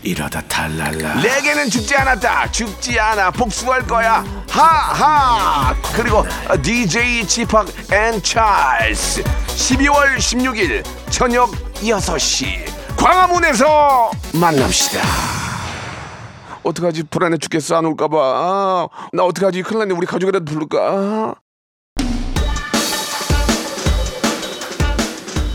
이러다 0.02 0.40
탈랄라. 0.42 1.20
레게는 1.20 1.70
죽지 1.70 1.94
않았다. 1.94 2.50
죽지 2.50 2.98
않아. 2.98 3.30
복수할 3.30 3.86
거야. 3.86 4.24
하하. 4.50 5.74
그리고 5.94 6.24
DJ 6.62 7.26
지팍 7.26 7.68
앤 7.92 8.20
찰스. 8.22 9.22
12월 9.22 10.16
16일 10.16 10.84
저녁 11.10 11.50
6시. 11.76 12.96
광화문에서 12.96 14.10
만납시다. 14.34 15.00
어떡하지? 16.64 17.04
불안해 17.04 17.38
죽겠어. 17.38 17.76
안 17.76 17.84
올까봐. 17.86 18.16
아, 18.18 18.88
나 19.12 19.24
어떡하지? 19.24 19.62
큰일 19.62 19.80
났네. 19.80 19.94
우리 19.94 20.06
가족이라도 20.06 20.44
부를까? 20.44 20.78
아. 20.80 21.34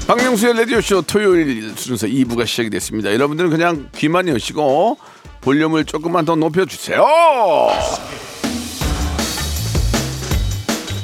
박명수의 0.08 0.54
라디오쇼 0.54 1.02
토요일 1.02 1.74
순서 1.76 2.08
2부가 2.08 2.48
시작이 2.48 2.70
됐습니다. 2.70 3.14
여러분들은 3.14 3.50
그냥 3.50 3.90
귀만 3.94 4.30
여시고 4.30 4.98
볼륨을 5.42 5.84
조금만 5.84 6.24
더 6.24 6.38
높여주세요. 6.38 7.06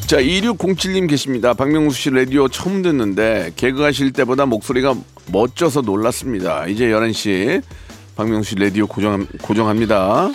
자, 0.07 0.17
2607님 0.17 1.09
계십니다. 1.09 1.53
박명수 1.53 1.99
씨 1.99 2.09
라디오 2.11 2.47
처음 2.47 2.81
듣는데 2.81 3.51
개그하실 3.57 4.13
때보다 4.13 4.45
목소리가 4.45 4.95
멋져서 5.33 5.81
놀랐습니다. 5.81 6.67
이제 6.67 6.87
11시 6.87 7.61
박명수 8.15 8.51
씨 8.51 8.55
라디오 8.55 8.87
고정, 8.87 9.27
고정합니다. 9.41 10.29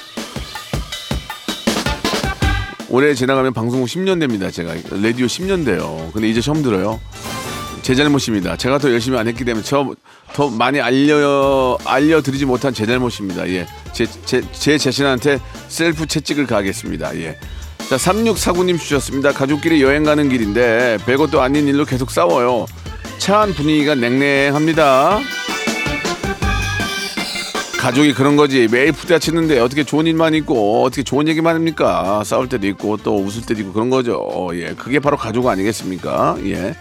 올해 2.91 3.15
지나가면 3.15 3.55
방송국 3.55 3.89
10년 3.89 4.21
됩니다. 4.21 4.51
제가 4.51 4.75
라디오 4.91 5.27
10년 5.27 5.65
돼요. 5.65 6.11
근데 6.13 6.29
이제 6.29 6.43
처음 6.43 6.63
들어요. 6.63 7.01
제 7.89 7.95
잘못입니다. 7.95 8.55
제가 8.55 8.77
더 8.77 8.93
열심히 8.93 9.17
안 9.17 9.27
했기 9.27 9.47
때문에 9.47 9.65
저 9.65 9.95
더 10.35 10.49
많이 10.51 10.79
알려 10.79 11.79
알려드리지 11.87 12.45
못한 12.45 12.75
제 12.75 12.85
잘못입니다. 12.85 13.49
예, 13.49 13.67
제제 13.93 14.43
제 14.53 14.77
자신한테 14.77 15.41
셀프 15.69 16.07
채찍을 16.07 16.47
가하겠습니다. 16.47 17.17
예. 17.17 17.39
자, 17.89 17.97
3649님 17.97 18.79
주셨습니다. 18.79 19.33
가족끼리 19.33 19.83
여행 19.83 20.05
가는 20.05 20.29
길인데 20.29 20.99
별것도 21.07 21.41
아닌 21.41 21.67
일로 21.67 21.87
계속 21.87 22.11
싸워요. 22.11 22.67
차안 23.17 23.55
분위기가 23.55 23.95
냉랭합니다. 23.95 25.21
가족이 27.79 28.13
그런 28.13 28.37
거지 28.37 28.69
매일 28.71 28.93
부딪히는데 28.93 29.61
어떻게 29.61 29.83
좋은 29.83 30.07
일만 30.07 30.35
있고 30.35 30.83
어떻게 30.83 31.03
좋은 31.05 31.27
얘기만 31.29 31.55
합니까 31.55 32.23
싸울 32.25 32.49
때도 32.49 32.67
있고 32.67 32.97
또 32.99 33.17
웃을 33.17 33.43
때도 33.43 33.61
있고 33.61 33.73
그런 33.73 33.89
거죠 33.89 34.29
예 34.55 34.75
그게 34.77 34.99
바로 34.99 35.17
가족 35.17 35.47
아니겠습니까 35.47 36.39
예 36.47 36.75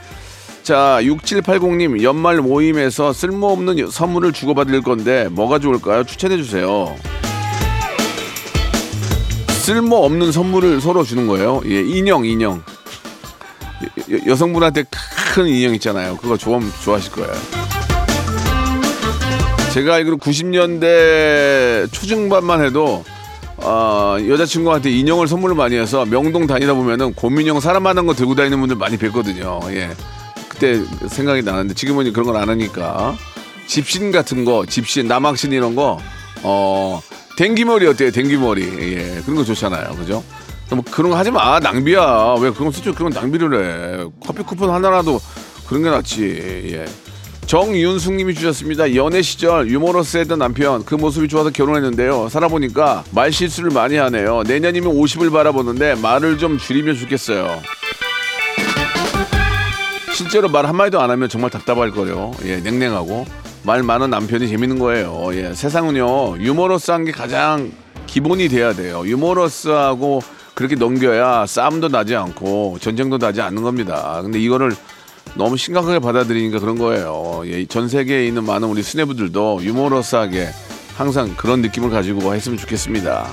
자, 0.67 0.99
6780님, 1.01 2.03
연말 2.03 2.41
모임에서 2.41 3.13
쓸모없는 3.13 3.89
선물을 3.89 4.33
주고받을 4.33 4.81
건데, 4.81 5.29
뭐가 5.31 5.59
좋을까요? 5.59 6.03
추천해 6.03 6.35
주세요. 6.35 6.93
쓸모없는 9.63 10.33
선물을 10.33 10.81
서로 10.81 11.05
주는 11.05 11.25
거예요. 11.25 11.61
예, 11.67 11.79
인형, 11.79 12.25
인형. 12.25 12.61
여, 14.27 14.35
성분한테 14.35 14.83
큰 15.33 15.47
인형 15.47 15.73
있잖아요. 15.75 16.17
그거 16.17 16.35
좋아하면 16.35 16.69
좋아하실 16.83 17.13
거예요. 17.13 17.31
제가 19.73 19.95
알기로 19.95 20.17
90년대 20.17 21.93
초중반만 21.93 22.65
해도 22.65 23.05
어, 23.55 24.17
여자친구한테 24.19 24.91
인형을 24.91 25.29
선물을 25.29 25.55
많이 25.55 25.77
해서 25.77 26.03
명동 26.03 26.45
다니다 26.45 26.73
보면은 26.73 27.13
곰인형 27.13 27.61
사람 27.61 27.83
많은 27.83 28.05
거 28.05 28.13
들고 28.13 28.35
다니는 28.35 28.59
분들 28.59 28.75
많이 28.75 28.97
뵀거든요. 28.97 29.73
예. 29.73 29.91
그때 30.57 30.81
생각이 31.07 31.43
나는데 31.43 31.73
지금은 31.75 32.11
그런 32.13 32.25
걸 32.25 32.37
안 32.37 32.49
하니까 32.49 33.15
집신 33.67 34.11
같은 34.11 34.45
거, 34.45 34.65
집신, 34.65 35.07
남학신 35.07 35.51
이런 35.51 35.75
거, 35.75 35.99
어, 36.43 37.01
댕기머리 37.37 37.85
어때요? 37.87 38.11
댕기머리. 38.11 38.63
예. 38.63 39.21
그런 39.23 39.35
거 39.37 39.43
좋잖아요. 39.43 39.95
그죠? 39.95 40.23
뭐 40.69 40.83
그런 40.89 41.11
거 41.11 41.17
하지 41.17 41.31
마. 41.31 41.59
낭비야. 41.59 42.35
왜 42.39 42.51
그런 42.51 42.67
거 42.67 42.71
쓰죠? 42.71 42.93
그런 42.93 43.11
낭비를 43.11 44.03
해. 44.05 44.09
커피 44.25 44.43
쿠폰 44.43 44.69
하나라도 44.69 45.19
그런 45.67 45.83
게 45.83 45.89
낫지. 45.89 46.71
예. 46.73 46.85
정윤숙 47.45 48.13
님이 48.13 48.33
주셨습니다. 48.33 48.95
연애 48.95 49.21
시절 49.21 49.69
유머러스했던 49.69 50.39
남편 50.39 50.83
그 50.85 50.95
모습이 50.95 51.27
좋아서 51.27 51.49
결혼했는데요. 51.49 52.29
살아보니까 52.29 53.03
말 53.11 53.31
실수를 53.31 53.71
많이 53.71 53.95
하네요. 53.97 54.43
내년이면 54.43 54.93
50을 54.93 55.31
바라보는데 55.31 55.95
말을 55.95 56.37
좀 56.37 56.57
줄이면 56.57 56.97
좋겠어요. 56.97 57.61
실제로 60.17 60.49
말 60.49 60.65
한마디도 60.65 60.99
안 60.99 61.11
하면 61.11 61.29
정말 61.29 61.51
답답할 61.51 61.91
거예요. 61.91 62.33
예, 62.43 62.57
냉랭하고 62.57 63.27
말 63.61 63.83
많은 63.83 64.09
남편이 64.09 64.47
재밌는 64.47 64.79
거예요. 64.79 65.29
예, 65.33 65.53
세상은요 65.53 66.39
유머러스한 66.39 67.05
게 67.05 67.11
가장 67.11 67.71
기본이 68.07 68.49
돼야 68.49 68.73
돼요. 68.73 69.03
유머러스하고 69.05 70.21
그렇게 70.55 70.73
넘겨야 70.73 71.45
싸움도 71.45 71.89
나지 71.89 72.15
않고 72.15 72.79
전쟁도 72.81 73.19
나지 73.19 73.41
않는 73.41 73.61
겁니다. 73.61 74.19
근데 74.23 74.39
이거를 74.39 74.71
너무 75.35 75.55
심각하게 75.55 75.99
받아들이니까 75.99 76.57
그런 76.61 76.79
거예요. 76.79 77.43
예, 77.45 77.67
전 77.67 77.87
세계에 77.87 78.25
있는 78.25 78.43
많은 78.43 78.67
우리 78.69 78.81
수뇌부들도 78.81 79.59
유머러스하게 79.61 80.47
항상 80.95 81.35
그런 81.37 81.61
느낌을 81.61 81.91
가지고 81.91 82.33
했으면 82.33 82.57
좋겠습니다. 82.57 83.27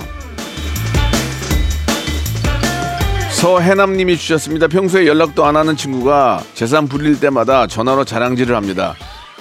서해남님이 3.45 4.17
주셨습니다. 4.17 4.67
평소에 4.67 5.05
연락도 5.05 5.45
안 5.45 5.55
하는 5.55 5.77
친구가 5.77 6.43
재산 6.55 6.87
부릴 6.87 7.19
때마다 7.19 7.67
전화로 7.67 8.03
자랑질을 8.03 8.55
합니다. 8.55 8.95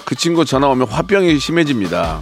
그 0.05 0.15
친구 0.15 0.45
전화 0.45 0.69
오면 0.69 0.89
화병이 0.89 1.39
심해집니다. 1.39 2.21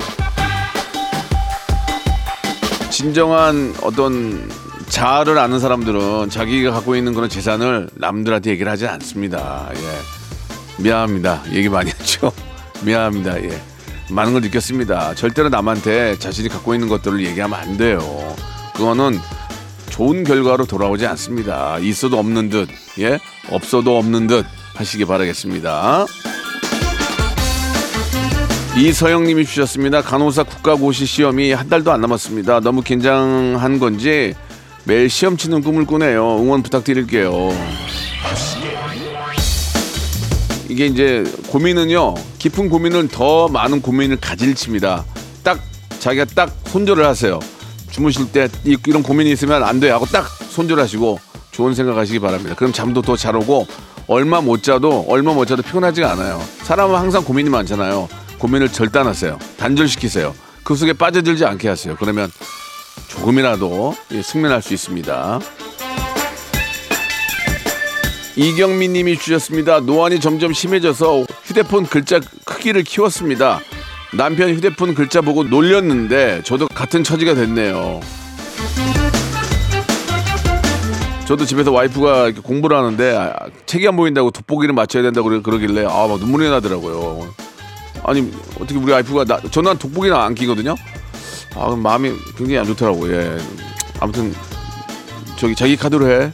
진정한 2.89 3.75
어떤 3.83 4.49
자아를 4.91 5.37
아는 5.39 5.59
사람들은 5.59 6.31
자기가 6.31 6.71
갖고 6.71 6.95
있는 6.95 7.15
그런 7.15 7.29
재산을 7.29 7.89
남들한테 7.95 8.51
얘기를 8.51 8.71
하지 8.71 8.87
않습니다. 8.87 9.69
예. 9.75 10.83
미안합니다. 10.85 11.43
얘기 11.51 11.69
많이 11.69 11.91
했죠. 11.91 12.31
미안합니다. 12.87 13.43
예. 13.43 13.61
많은 14.09 14.35
걸 14.35 14.43
느꼈습니다. 14.43 15.17
절대로 15.17 15.49
남한테 15.49 16.17
자신이 16.21 16.49
갖고 16.49 16.75
있는 16.75 16.89
것들을 16.89 17.27
얘기하면 17.27 17.59
안 17.59 17.77
돼요. 17.77 17.99
그거는 18.77 19.19
좋은 19.93 20.25
결과로 20.25 20.65
돌아오지 20.65 21.07
않습니다. 21.07 21.79
있어도 21.79 22.19
없는 22.19 22.49
듯, 22.49 22.69
예, 22.99 23.19
없어도 23.51 23.99
없는 23.99 24.27
듯 24.27 24.47
하시기 24.75 25.05
바라겠습니다. 25.05 26.07
이서영님이 28.75 29.45
주셨습니다. 29.45 30.01
간호사 30.01 30.45
국가고시 30.45 31.05
시험이 31.05 31.53
한 31.53 31.69
달도 31.69 31.93
안 31.93 32.01
남았습니다. 32.01 32.61
너무 32.61 32.81
긴장한 32.81 33.79
건지 33.79 34.35
매일 34.85 35.11
시험 35.11 35.37
치는 35.37 35.61
꿈을 35.63 35.85
꾸네요. 35.85 36.39
응원 36.39 36.63
부탁드릴게요. 36.63 37.51
이게 40.71 40.87
이제 40.87 41.23
고민은요, 41.49 42.15
깊은 42.39 42.71
고민은 42.71 43.09
더 43.09 43.47
많은 43.49 43.83
고민을 43.83 44.17
가질 44.23 44.55
칩니다. 44.55 45.05
딱 45.43 45.61
자기가 45.99 46.25
딱 46.35 46.57
손절을 46.69 47.05
하세요. 47.05 47.39
주무실 47.93 48.33
때 48.33 48.49
이- 48.65 48.77
이런 48.87 49.03
고민이 49.03 49.31
있으면 49.33 49.63
안 49.63 49.79
돼 49.79 49.91
하고 49.91 50.07
딱 50.07 50.27
손절하시고 50.27 51.21
좋은 51.53 51.75
생각하시기 51.75 52.19
바랍니다. 52.19 52.55
그럼 52.57 52.73
잠도 52.73 53.03
더 53.03 53.17
잘 53.17 53.37
오고 53.37 53.67
얼마 54.07 54.41
못 54.41 54.63
자도 54.63 55.05
얼마 55.09 55.33
못 55.33 55.45
자도 55.47 55.63
피곤하지가 55.63 56.11
않아요. 56.13 56.43
사람은 56.63 56.97
항상 56.99 57.23
고민이 57.23 57.51
많잖아요. 57.51 58.09
고민을 58.39 58.71
절단하세요. 58.73 59.39
단절시키세요. 59.59 60.35
그 60.65 60.75
속에 60.75 60.93
빠져들지 60.95 61.45
않게 61.45 61.69
하세요. 61.69 61.95
그러면 61.99 62.31
조금이라도 63.09 63.95
예, 64.13 64.23
승리할 64.23 64.63
수 64.63 64.73
있습니다. 64.75 65.41
이경민 68.37 68.95
님이 68.95 69.19
주셨습니다. 69.19 69.81
노안이 69.81 70.19
점점 70.19 70.53
심해져서 70.55 71.27
휴대폰 71.45 71.85
글자 71.87 72.19
크기를 72.45 72.83
키웠습니다. 72.83 73.61
남편 74.17 74.51
휴대폰 74.55 74.95
글자 74.95 75.21
보고 75.21 75.43
놀렸는데 75.43 76.43
저도 76.45 76.69
같은 76.69 77.03
처지가 77.03 77.35
됐네요. 77.35 78.01
저도 81.27 81.47
집에서 81.47 81.73
와이프가 81.73 82.33
공부를 82.43 82.77
하는데 82.77 83.17
아, 83.17 83.33
책이 83.65 83.89
안 83.89 83.97
보인다고 83.97 84.31
돋보기를 84.33 84.75
맞춰야 84.75 85.03
된다고 85.03 85.29
그러- 85.29 85.41
그러길래 85.43 85.87
아 85.87 86.07
막 86.07 86.19
눈물이 86.19 86.51
나더라고요. 86.51 87.33
아니 88.05 88.31
어떻게 88.61 88.75
우리 88.79 88.93
와이프가 88.93 89.25
나, 89.25 89.41
저는 89.51 89.79
돋보기는 89.79 90.15
안 90.15 90.35
끼거든요. 90.35 90.75
아 91.55 91.69
마음이 91.75 92.11
굉장히 92.37 92.59
안 92.59 92.67
좋더라고요. 92.67 93.15
예. 93.17 93.39
아무튼 94.01 94.35
저기 95.37 95.55
자기 95.55 95.77
카드로 95.77 96.11
해. 96.11 96.33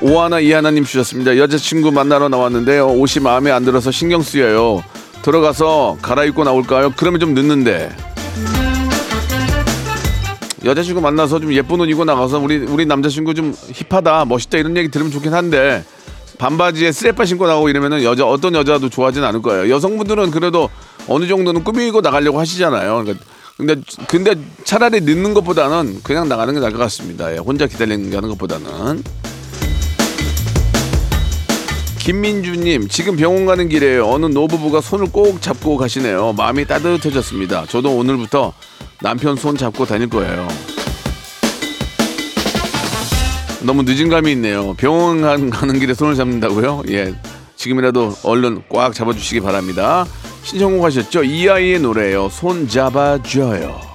오하나 0.00 0.38
이하나님 0.38 0.84
주셨습니다. 0.84 1.36
여자친구 1.36 1.90
만나러 1.90 2.28
나왔는데요. 2.28 2.86
옷이 2.88 3.22
마음에 3.22 3.50
안 3.50 3.64
들어서 3.64 3.90
신경 3.90 4.22
쓰여요. 4.22 4.84
들어가서 5.22 5.98
갈아입고 6.00 6.44
나올까요? 6.44 6.92
그러면 6.96 7.18
좀 7.20 7.34
늦는데. 7.34 7.90
여자친구 10.64 11.00
만나서 11.00 11.40
좀 11.40 11.52
예쁜 11.52 11.80
옷 11.80 11.86
입고 11.86 12.04
나가서 12.04 12.38
우리 12.38 12.58
우리 12.58 12.86
남자친구 12.86 13.34
좀 13.34 13.54
힙하다, 13.72 14.26
멋있다 14.26 14.58
이런 14.58 14.76
얘기 14.76 14.88
들으면 14.88 15.10
좋긴 15.12 15.32
한데 15.32 15.84
반바지에 16.38 16.92
스레빠 16.92 17.24
신고 17.24 17.46
나오고 17.46 17.68
이러면은 17.68 18.02
여자 18.02 18.24
어떤 18.24 18.54
여자도 18.54 18.88
좋아하진 18.88 19.24
않을 19.24 19.42
거예요. 19.42 19.72
여성분들은 19.74 20.30
그래도 20.30 20.68
어느 21.08 21.26
정도는 21.26 21.64
꾸미고 21.64 22.00
나가려고 22.00 22.38
하시잖아요. 22.38 23.02
그러니까 23.04 23.24
근데 23.56 23.74
근데 24.06 24.34
차라리 24.62 25.00
늦는 25.00 25.34
것보다는 25.34 26.00
그냥 26.04 26.28
나가는 26.28 26.54
게 26.54 26.60
나을 26.60 26.72
것 26.72 26.78
같습니다. 26.78 27.32
예, 27.32 27.38
혼자 27.38 27.66
기다리는 27.66 28.08
게 28.10 28.16
하는 28.16 28.28
것보다는. 28.28 29.02
김민주님 32.12 32.88
지금 32.88 33.16
병원 33.16 33.44
가는 33.44 33.68
길에 33.68 33.98
어느 33.98 34.24
노부부가 34.24 34.80
손을 34.80 35.12
꼭 35.12 35.42
잡고 35.42 35.76
가시네요. 35.76 36.32
마음이 36.32 36.64
따뜻해졌습니다. 36.64 37.66
저도 37.66 37.94
오늘부터 37.98 38.54
남편 39.02 39.36
손 39.36 39.58
잡고 39.58 39.84
다닐 39.84 40.08
거예요. 40.08 40.48
너무 43.60 43.82
늦은 43.82 44.08
감이 44.08 44.32
있네요. 44.32 44.72
병원 44.78 45.20
간- 45.20 45.50
가는 45.50 45.78
길에 45.78 45.92
손을 45.92 46.14
잡는다고요? 46.14 46.84
예, 46.88 47.14
지금이라도 47.56 48.14
얼른 48.22 48.62
꽉 48.70 48.94
잡아주시기 48.94 49.40
바랍니다. 49.40 50.06
신청곡 50.44 50.86
하셨죠? 50.86 51.24
이 51.24 51.46
아이의 51.46 51.80
노래예요. 51.80 52.30
손 52.30 52.66
잡아줘요. 52.66 53.87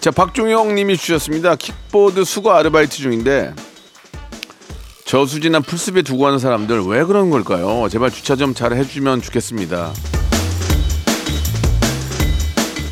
자, 0.00 0.10
박종영 0.10 0.74
님이 0.74 0.96
주셨습니다. 0.96 1.56
킥보드 1.56 2.24
수거 2.24 2.52
아르바이트 2.52 2.96
중인데 2.96 3.52
저수지나 5.04 5.60
풀숲에 5.60 6.02
두고 6.02 6.26
하는 6.26 6.38
사람들 6.38 6.82
왜 6.86 7.02
그런 7.04 7.30
걸까요? 7.30 7.88
제발 7.90 8.10
주차 8.10 8.36
좀 8.36 8.54
잘 8.54 8.74
해주면 8.74 9.22
좋겠습니다. 9.22 9.92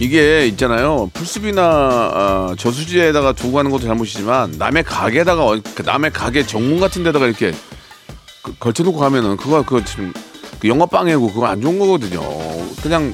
이게 0.01 0.47
있잖아요. 0.49 1.11
풀숲이나 1.15 1.63
아, 1.63 2.55
저수지에다가 2.59 3.33
두고 3.33 3.53
가는 3.57 3.71
것도 3.71 3.85
잘못이지만 3.85 4.53
남의 4.59 4.83
가게에다가 4.85 5.45
어- 5.47 5.61
그 5.75 5.83
남의 5.83 6.13
가게 6.13 6.45
정문 6.47 6.81
같은 6.81 7.03
데다가 7.03 7.27
이렇게 7.27 7.55
그- 8.43 8.55
걸쳐놓고 8.59 8.99
가면은 8.99 9.37
그거 9.37 9.63
그거 9.63 9.83
지금 9.85 10.13
그 10.61 10.69
영업방해고 10.69 11.33
그거 11.33 11.47
안 11.47 11.61
좋은 11.63 11.79
거거든요. 11.79 12.21
그냥 12.83 13.13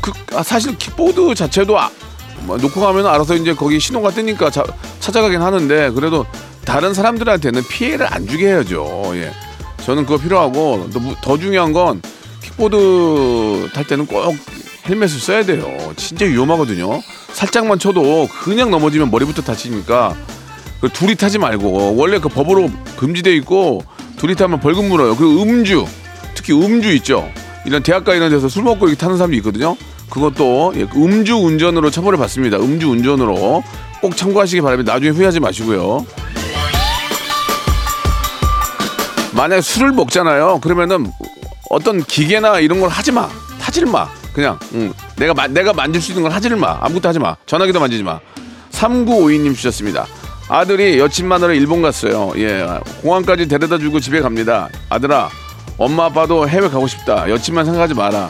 그, 0.00 0.12
그- 0.12 0.36
아, 0.36 0.42
사실 0.42 0.76
킥보드 0.78 1.34
자체도 1.34 1.78
아, 1.78 1.88
뭐 1.88 2.01
놓고 2.46 2.80
가면 2.80 3.06
알아서 3.06 3.34
이제 3.34 3.54
거기 3.54 3.78
신호가 3.80 4.10
뜨니까 4.10 4.50
자- 4.50 4.64
찾아가긴 5.00 5.40
하는데 5.42 5.90
그래도 5.90 6.26
다른 6.64 6.94
사람들한테는 6.94 7.62
피해를 7.68 8.06
안 8.12 8.26
주게 8.26 8.48
해야죠. 8.48 9.12
예. 9.14 9.32
저는 9.84 10.04
그거 10.06 10.18
필요하고 10.18 10.88
또 10.92 11.00
무- 11.00 11.14
더 11.20 11.36
중요한 11.38 11.72
건 11.72 12.00
킥보드 12.42 13.70
탈 13.74 13.84
때는 13.86 14.06
꼭 14.06 14.36
헬멧을 14.88 15.20
써야 15.20 15.44
돼요. 15.44 15.66
진짜 15.96 16.24
위험하거든요. 16.26 17.00
살짝만 17.32 17.78
쳐도 17.78 18.28
그냥 18.42 18.70
넘어지면 18.70 19.10
머리부터 19.10 19.42
다치니까 19.42 20.14
그 20.80 20.88
둘이 20.88 21.14
타지 21.14 21.38
말고 21.38 21.96
원래 21.96 22.18
그 22.18 22.28
법으로 22.28 22.70
금지돼 22.96 23.34
있고 23.36 23.84
둘이 24.16 24.34
타면 24.34 24.60
벌금 24.60 24.88
물어요. 24.88 25.16
그리고 25.16 25.42
음주 25.42 25.86
특히 26.34 26.52
음주 26.52 26.92
있죠. 26.96 27.28
이런 27.64 27.82
대학가 27.82 28.14
이런 28.14 28.30
데서 28.30 28.48
술 28.48 28.64
먹고 28.64 28.88
이렇게 28.88 28.98
타는 29.00 29.16
사람도 29.16 29.36
있거든요. 29.36 29.76
그것도 30.12 30.74
예, 30.76 30.86
음주 30.94 31.36
운전으로 31.38 31.90
처벌을 31.90 32.18
받습니다. 32.18 32.58
음주 32.58 32.90
운전으로 32.90 33.64
꼭 34.02 34.16
참고하시기 34.16 34.60
바랍니다. 34.60 34.92
나중에 34.92 35.10
후회하지 35.10 35.40
마시고요. 35.40 36.04
만약에 39.34 39.62
술을 39.62 39.92
먹잖아요. 39.92 40.60
그러면은 40.60 41.10
어떤 41.70 42.04
기계나 42.04 42.60
이런 42.60 42.80
걸 42.80 42.90
하지 42.90 43.10
마. 43.10 43.26
타질 43.58 43.86
마. 43.86 44.06
그냥 44.34 44.58
응. 44.74 44.92
내가 45.16 45.32
마- 45.32 45.46
내가 45.46 45.72
만질 45.72 46.02
수 46.02 46.10
있는 46.12 46.24
걸 46.24 46.32
하지를 46.32 46.58
마. 46.58 46.76
아무것도 46.82 47.08
하지 47.08 47.18
마. 47.18 47.34
전화기도 47.46 47.80
만지지 47.80 48.02
마. 48.02 48.20
3952님 48.72 49.54
주셨습니다. 49.56 50.06
아들이 50.48 50.98
여친 50.98 51.26
만나러 51.26 51.54
일본 51.54 51.80
갔어요. 51.80 52.32
예. 52.36 52.66
공항까지 53.00 53.48
데려다 53.48 53.78
주고 53.78 53.98
집에 54.00 54.20
갑니다. 54.20 54.68
아들아, 54.90 55.30
엄마 55.78 56.04
아빠도 56.06 56.46
해외 56.46 56.68
가고 56.68 56.86
싶다. 56.86 57.30
여친만 57.30 57.64
생각하지 57.64 57.94
마라. 57.94 58.28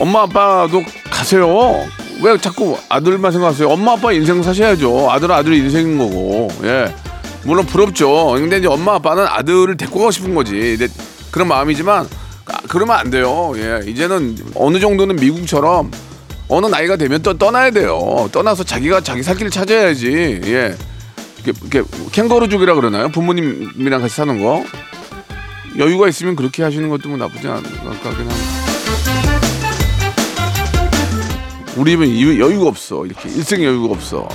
엄마 0.00 0.22
아빠도 0.22 0.82
가세요. 1.10 1.86
왜 2.22 2.36
자꾸 2.38 2.76
아들만 2.88 3.32
생각하세요? 3.32 3.68
엄마 3.68 3.92
아빠 3.92 4.12
인생 4.12 4.42
사셔야죠. 4.42 5.10
아들은 5.10 5.34
아들 5.34 5.52
인생인 5.52 5.98
거고. 5.98 6.48
예. 6.64 6.92
물론 7.44 7.66
부럽죠. 7.66 8.32
근데 8.36 8.58
이제 8.58 8.66
엄마 8.66 8.94
아빠는 8.94 9.26
아들을 9.26 9.76
데리고 9.76 9.98
가고 10.00 10.10
싶은 10.10 10.34
거지. 10.34 10.78
그런 11.30 11.48
마음이지만 11.48 12.08
아, 12.46 12.58
그러면 12.68 12.96
안 12.96 13.10
돼요. 13.10 13.52
예. 13.56 13.80
이제는 13.86 14.36
어느 14.54 14.80
정도는 14.80 15.16
미국처럼 15.16 15.90
어느 16.48 16.66
나이가 16.66 16.96
되면 16.96 17.22
또 17.22 17.36
떠나야 17.36 17.70
돼요. 17.70 18.28
떠나서 18.32 18.64
자기가 18.64 19.02
자기 19.02 19.22
살 19.22 19.36
길을 19.36 19.50
찾아야지. 19.50 20.40
예. 20.46 20.74
이렇게, 21.44 21.82
캥거루족이라 22.12 22.74
그러나요? 22.74 23.10
부모님이랑 23.10 24.00
같이 24.00 24.14
사는 24.14 24.42
거. 24.42 24.64
여유가 25.78 26.08
있으면 26.08 26.36
그렇게 26.36 26.62
하시는 26.62 26.88
것도 26.88 27.10
뭐 27.10 27.18
나쁘지 27.18 27.46
않을 27.46 27.62
것 27.62 28.02
같긴 28.02 28.28
합니 28.28 28.69
우리 31.80 31.92
이- 31.94 32.38
여유가 32.38 32.66
없어. 32.68 33.06
이렇게 33.06 33.30
일생 33.30 33.64
여유가 33.64 33.94
없어. 33.94 34.28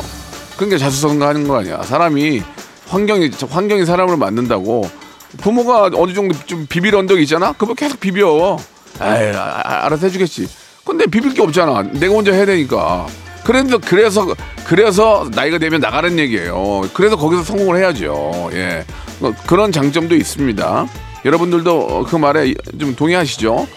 그러니까 0.56 0.80
자수성가하는 0.80 1.48
거 1.48 1.60
아니야. 1.60 1.84
사람이 1.84 2.42
환경이 2.88 3.30
환경이 3.48 3.86
사람을 3.86 4.18
만든다고. 4.18 4.90
부모가 5.38 5.92
어느 5.96 6.14
정도 6.14 6.36
좀 6.48 6.66
비빌 6.68 6.96
언덕이 6.96 7.22
있잖아. 7.24 7.54
그거 7.54 7.76
계속 7.76 8.00
비벼. 8.00 8.58
아이, 9.00 9.28
아, 9.36 9.62
아, 9.64 9.86
알아서 9.86 10.08
해주겠지. 10.08 10.48
근데 10.86 11.06
비빌 11.06 11.34
게 11.36 11.42
없잖아. 11.44 11.84
내가 11.84 12.14
혼자 12.16 12.32
해야 12.32 12.46
되니까. 12.48 13.06
그래서 13.44 13.78
그래서 13.78 14.26
그래서 14.66 15.30
나이가 15.36 15.60
되면 15.60 15.80
나가는 15.82 16.18
얘기예요. 16.18 16.82
그래서 16.94 17.16
거기서 17.16 17.44
성공을 17.44 17.78
해야죠. 17.78 18.50
예, 18.54 18.84
뭐 19.20 19.36
그런 19.46 19.72
장점도 19.72 20.16
있습니다. 20.16 20.88
여러분들도 21.26 22.06
그 22.10 22.16
말에 22.16 22.56
좀 22.80 22.96
동의하시죠? 22.96 23.68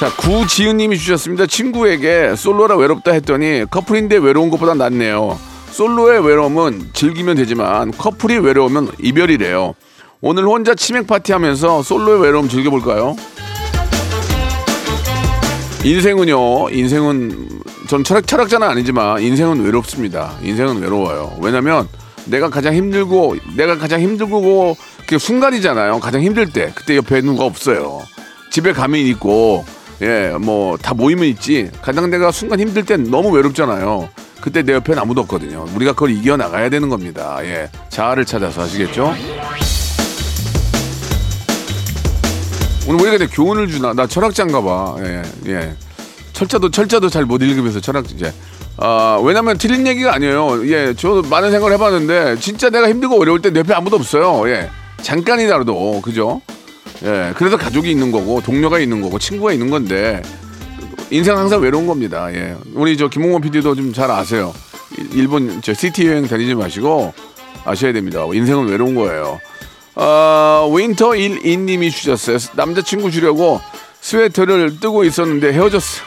자, 0.00 0.10
구지은 0.16 0.78
님이 0.78 0.96
주셨습니다. 0.96 1.44
친구에게 1.44 2.34
솔로라 2.34 2.74
외롭다 2.74 3.12
했더니 3.12 3.66
커플인데 3.70 4.16
외로운 4.16 4.48
것보다 4.48 4.72
낫네요. 4.72 5.38
솔로의 5.72 6.26
외로움은 6.26 6.92
즐기면 6.94 7.36
되지만 7.36 7.90
커플이 7.90 8.38
외로우면 8.38 8.92
이별이래요. 8.98 9.74
오늘 10.22 10.44
혼자 10.46 10.74
치맥 10.74 11.06
파티 11.06 11.32
하면서 11.32 11.82
솔로의 11.82 12.22
외로움 12.22 12.48
즐겨볼까요? 12.48 13.14
인생은요, 15.84 16.70
인생은 16.70 17.60
전 17.86 18.02
철학 18.02 18.26
철학자는 18.26 18.66
아니지만 18.66 19.20
인생은 19.20 19.62
외롭습니다. 19.62 20.32
인생은 20.42 20.80
외로워요. 20.80 21.36
왜냐면 21.42 21.86
내가 22.24 22.48
가장 22.48 22.74
힘들고 22.74 23.36
내가 23.54 23.76
가장 23.76 24.00
힘들고 24.00 24.78
그 25.06 25.18
순간이잖아요. 25.18 26.00
가장 26.00 26.22
힘들 26.22 26.50
때 26.50 26.72
그때 26.74 26.96
옆에 26.96 27.20
누가 27.20 27.44
없어요. 27.44 28.00
집에 28.50 28.72
가면 28.72 28.98
있고 29.00 29.66
예 30.02 30.32
뭐 30.38 30.76
다 30.80 30.94
모이면 30.94 31.24
있지. 31.26 31.70
가장 31.82 32.08
내가 32.10 32.30
순간 32.30 32.58
힘들 32.60 32.84
땐 32.84 33.10
너무 33.10 33.30
외롭잖아요. 33.30 34.08
그때 34.40 34.62
내 34.62 34.72
옆에는 34.72 34.98
아무도 35.02 35.20
없거든요. 35.22 35.66
우리가 35.74 35.92
그걸 35.92 36.10
이겨 36.12 36.36
나가야 36.36 36.70
되는 36.70 36.88
겁니다. 36.88 37.38
예 37.42 37.68
자아를 37.90 38.24
찾아서 38.24 38.62
아시겠죠? 38.62 39.14
오늘 42.88 43.04
왜 43.04 43.10
이렇게 43.14 43.26
교훈을 43.26 43.68
주나? 43.68 43.92
나 43.92 44.06
철학자인가 44.06 44.62
봐. 44.62 44.96
예, 45.00 45.22
예. 45.46 45.74
철자도 46.32 46.70
철자도 46.70 47.08
잘 47.08 47.24
못 47.26 47.42
읽으면서 47.42 47.80
철학 47.80 48.10
이제. 48.10 48.32
아 48.78 49.20
왜냐면 49.22 49.58
틀린 49.58 49.86
얘기가 49.86 50.14
아니에요. 50.14 50.66
예, 50.72 50.94
저도 50.94 51.22
많은 51.28 51.50
생각을 51.50 51.74
해봤는데 51.74 52.38
진짜 52.40 52.70
내가 52.70 52.88
힘들고 52.88 53.20
어려울 53.20 53.42
때 53.42 53.50
내 53.50 53.60
옆에 53.60 53.74
아무도 53.74 53.96
없어요. 53.96 54.48
예, 54.48 54.70
잠깐이라도 55.02 56.00
그죠? 56.00 56.40
예, 57.04 57.32
그래서 57.36 57.56
가족이 57.56 57.90
있는 57.90 58.12
거고 58.12 58.40
동료가 58.42 58.78
있는 58.78 59.00
거고 59.00 59.18
친구가 59.18 59.52
있는 59.52 59.70
건데 59.70 60.22
인생 61.10 61.36
항상 61.36 61.60
외로운 61.62 61.86
겁니다. 61.86 62.32
예, 62.32 62.54
우리 62.74 62.96
저 62.96 63.08
김홍원 63.08 63.40
PD도 63.42 63.74
좀 63.74 63.92
잘 63.92 64.10
아세요. 64.10 64.52
일- 64.98 65.08
일본 65.14 65.60
저 65.62 65.72
시티 65.74 66.06
여행 66.06 66.26
다니지 66.26 66.54
마시고 66.54 67.12
아셔야 67.64 67.92
됩니다. 67.92 68.24
인생은 68.32 68.68
외로운 68.68 68.94
거예요. 68.94 69.40
어, 69.96 70.70
윈터 70.74 71.10
1인님이 71.10 71.90
주셨어요. 71.90 72.38
남자친구 72.54 73.10
주려고 73.10 73.60
스웨터를 74.00 74.78
뜨고 74.80 75.04
있었는데 75.04 75.52
헤어졌어. 75.52 76.02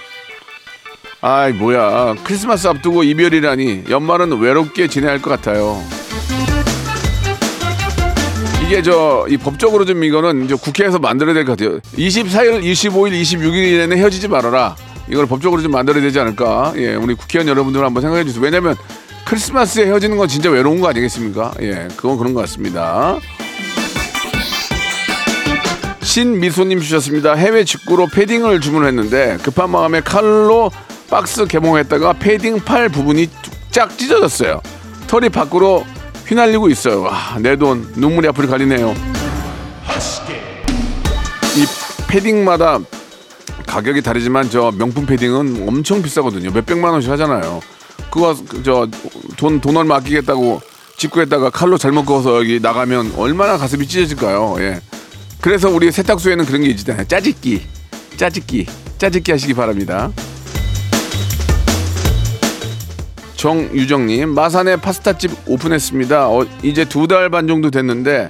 아이 1.21 1.53
뭐야 1.53 2.15
크리스마스 2.23 2.67
앞두고 2.67 3.03
이별이라니 3.03 3.85
연말은 3.89 4.39
외롭게 4.39 4.87
지내야 4.87 5.11
할 5.11 5.21
것 5.21 5.29
같아요. 5.29 5.81
이게 8.73 8.81
저 8.81 9.25
이 9.29 9.37
법적으로 9.37 9.85
좀 9.85 10.03
이거는 10.03 10.45
이제 10.45 10.55
국회에서 10.55 10.97
만들어야 10.97 11.33
될 11.35 11.45
것 11.45 11.57
같아요. 11.57 11.79
24일, 11.95 12.63
25일, 12.63 13.21
26일에는 13.21 13.95
헤어지지 13.95 14.27
말아라. 14.27 14.75
이걸 15.07 15.27
법적으로 15.27 15.61
좀 15.61 15.71
만들어야 15.71 16.01
되지 16.01 16.19
않을까? 16.19 16.73
예, 16.77 16.95
우리 16.95 17.13
국회의원 17.13 17.47
여러분들 17.47 17.85
한번 17.85 18.01
생각해 18.01 18.23
주세요. 18.25 18.41
왜냐면 18.43 18.75
크리스마스에 19.25 19.85
헤어지는 19.85 20.17
건 20.17 20.27
진짜 20.27 20.49
외로운 20.49 20.81
거 20.81 20.87
아니겠습니까? 20.89 21.53
예, 21.61 21.87
그건 21.95 22.17
그런 22.17 22.33
것 22.33 22.41
같습니다. 22.41 23.17
신미소님 26.01 26.79
주셨습니다. 26.81 27.33
해외 27.35 27.63
직구로 27.63 28.07
패딩을 28.07 28.59
주문했는데 28.59 29.37
급한 29.43 29.69
마음에 29.69 30.01
칼로 30.01 30.71
박스 31.11 31.45
개봉했다가 31.45 32.13
패딩 32.13 32.61
팔 32.61 32.89
부분이 32.89 33.29
쫙 33.71 33.95
찢어졌어요. 33.97 34.61
털이 35.07 35.29
밖으로 35.29 35.85
휘날리고 36.27 36.69
있어요. 36.69 37.01
와, 37.01 37.37
내돈 37.39 37.93
눈물이 37.95 38.27
앞을 38.29 38.47
가리네요. 38.47 38.93
이 41.55 41.65
패딩마다 42.07 42.79
가격이 43.67 44.01
다르지만 44.01 44.49
저 44.49 44.71
명품 44.71 45.05
패딩은 45.05 45.67
엄청 45.67 46.01
비싸거든요. 46.01 46.51
몇 46.51 46.65
백만 46.65 46.93
원씩 46.93 47.11
하잖아요. 47.11 47.59
그거 48.09 48.35
저돈돈 48.63 49.77
얼마 49.77 49.95
아끼겠다고 49.97 50.61
직구했다가 50.97 51.49
칼로 51.49 51.77
잘못 51.77 52.05
그어서 52.05 52.39
여기 52.39 52.59
나가면 52.59 53.13
얼마나 53.17 53.57
가슴이 53.57 53.87
찢어질까요? 53.87 54.55
예. 54.59 54.81
그래서 55.41 55.69
우리 55.69 55.91
세탁소에는 55.91 56.45
그런 56.45 56.61
게 56.63 56.69
있잖아요. 56.69 57.05
짜집기, 57.07 57.61
짜집기, 58.15 58.65
짜집기 58.97 59.31
하시기 59.31 59.53
바랍니다. 59.53 60.11
정유정님 63.47 64.29
마산에 64.29 64.77
파스타집 64.77 65.29
오픈했습니다. 65.47 66.29
어, 66.29 66.45
이제 66.63 66.85
두 66.85 67.07
달 67.07 67.29
반 67.29 67.45
정도 67.45 67.69
됐는데 67.69 68.29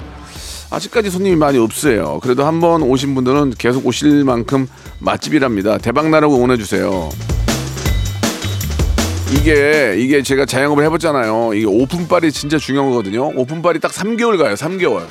아직까지 0.72 1.12
손님이 1.12 1.36
많이 1.36 1.60
없어요. 1.60 2.20
그래도 2.24 2.48
한 2.48 2.60
번 2.60 2.82
오신 2.82 3.14
분들은 3.14 3.54
계속 3.60 3.86
오실 3.86 4.24
만큼 4.24 4.68
맛집이랍니다. 4.98 5.78
대박 5.78 6.10
나라고 6.10 6.36
응원해 6.38 6.58
주세요. 6.58 7.12
이게 9.34 9.96
이게 10.00 10.24
제가 10.24 10.48
자영업을 10.48 10.84
해봤잖아요. 10.86 11.54
이게 11.54 11.68
오픈빨이 11.68 12.32
진짜 12.32 12.58
중요한 12.58 12.90
거거든요. 12.90 13.28
오픈빨이 13.36 13.80
딱 13.82 13.92
3개월 13.92 14.40
가요. 14.40 14.56
3개월. 14.56 15.04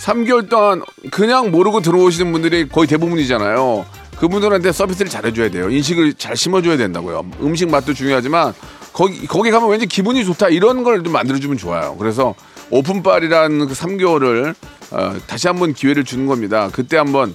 3개월 0.00 0.48
동안 0.48 0.82
그냥 1.10 1.50
모르고 1.50 1.80
들어오시는 1.80 2.30
분들이 2.30 2.68
거의 2.68 2.86
대부분이잖아요. 2.86 3.84
그분들한테 4.16 4.70
서비스를 4.70 5.10
잘해줘야 5.10 5.50
돼요. 5.50 5.70
인식을 5.70 6.14
잘 6.14 6.36
심어줘야 6.36 6.76
된다고요. 6.76 7.24
음식 7.42 7.68
맛도 7.68 7.92
중요하지만 7.94 8.52
거기 9.00 9.26
거기 9.26 9.50
가면 9.50 9.70
왠지 9.70 9.86
기분이 9.86 10.26
좋다 10.26 10.48
이런 10.50 10.82
걸 10.84 11.02
좀 11.02 11.14
만들어주면 11.14 11.56
좋아요. 11.56 11.96
그래서 11.98 12.34
오픈빨이라는 12.70 13.66
그 13.66 13.72
3개월을 13.72 14.54
어, 14.90 15.14
다시 15.26 15.48
한번 15.48 15.72
기회를 15.72 16.04
주는 16.04 16.26
겁니다. 16.26 16.68
그때 16.70 16.98
한번 16.98 17.34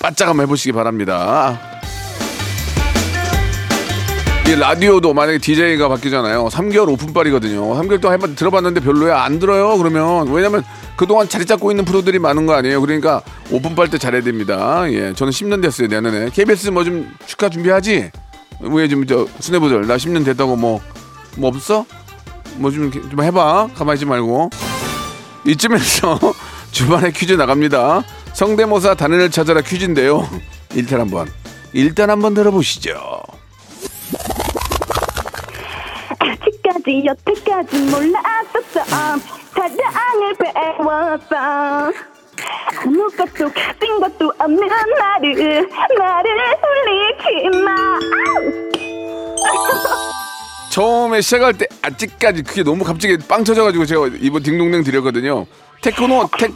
바짝 0.00 0.28
한번 0.28 0.44
해보시기 0.46 0.72
바랍니다. 0.72 1.60
이 4.48 4.56
라디오도 4.56 5.14
만약에 5.14 5.38
DJ가 5.38 5.88
바뀌잖아요. 5.88 6.48
3개월 6.48 6.88
오픈빨이거든요. 6.88 7.62
3개월 7.80 8.00
동안 8.00 8.18
해봤 8.18 8.34
들어봤는데 8.34 8.80
별로야 8.80 9.22
안 9.22 9.38
들어요. 9.38 9.78
그러면 9.78 10.28
왜냐면 10.32 10.64
그동안 10.96 11.28
자리 11.28 11.46
잡고 11.46 11.70
있는 11.70 11.84
프로들이 11.84 12.18
많은 12.18 12.44
거 12.46 12.54
아니에요? 12.54 12.80
그러니까 12.80 13.22
오픈빨 13.52 13.88
때 13.88 13.98
잘해야 13.98 14.22
됩니다. 14.22 14.84
예, 14.90 15.12
저는 15.14 15.30
10년 15.32 15.62
됐어요, 15.62 15.86
내년에. 15.86 16.30
KBS 16.30 16.70
뭐 16.70 16.82
좀 16.82 17.08
축하 17.26 17.48
준비하지? 17.48 18.10
왜 18.60 18.88
지금 18.88 19.06
저 19.06 19.26
수뇌부들 19.40 19.86
나 19.86 19.96
10년 19.96 20.24
됐다고 20.24 20.56
뭐, 20.56 20.80
뭐 21.36 21.48
없어? 21.50 21.84
뭐 22.56 22.70
좀 22.70 22.90
좀 22.90 23.22
해봐. 23.22 23.68
가만히 23.74 23.96
있지 23.96 24.06
말고. 24.06 24.50
이쯤에서 25.46 26.18
주말에 26.72 27.10
퀴즈 27.10 27.32
나갑니다. 27.34 28.02
성대모사 28.32 28.94
단연을 28.94 29.30
찾아라 29.30 29.60
퀴즈인데요. 29.60 30.28
일단 30.74 31.00
한번 31.00 31.28
일단 31.72 32.10
한번 32.10 32.34
들어보시죠. 32.34 33.20
아직까지 36.18 37.04
여태까지 37.06 37.76
몰랐었어 37.90 38.84
사랑을 39.54 40.34
배웠어 40.38 41.92
아무것도 42.84 43.52
가진 43.52 44.00
것도 44.00 44.32
없는 44.38 44.66
나를 44.98 45.68
나를 45.98 46.30
울리지 46.64 47.58
마 47.64 47.74
처음에 50.78 51.20
시작할 51.20 51.52
때 51.54 51.66
아직까지 51.82 52.42
그게 52.42 52.64
너무 52.64 52.82
갑자기 52.82 53.16
빵 53.28 53.44
터져가지고 53.44 53.86
제가 53.86 54.08
이번 54.20 54.42
딩동댕 54.42 54.82
드렸거든요. 54.82 55.46
테크노 55.80 56.28
테 56.36 56.46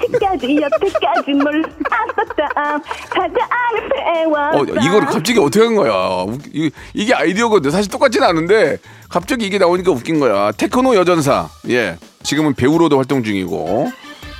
여태까지 0.56 1.30
몰랐었어 1.34 2.82
사랑을 3.12 3.88
배웠어 3.94 4.58
어, 4.58 4.64
이걸 4.82 5.06
갑자기 5.06 5.38
어떻게 5.38 5.64
한 5.64 5.76
거야? 5.76 6.24
웃- 6.26 6.40
이- 6.52 6.70
이게 6.94 7.14
아이디어거든. 7.14 7.70
사실 7.70 7.88
똑같지는 7.92 8.26
않은데 8.26 8.78
갑자기 9.08 9.46
이게 9.46 9.56
나오니까 9.58 9.92
웃긴 9.92 10.18
거야. 10.18 10.50
테크노 10.50 10.96
여전사. 10.96 11.48
예. 11.68 11.96
지금은 12.24 12.54
배우로도 12.54 12.96
활동 12.96 13.22
중이고 13.22 13.88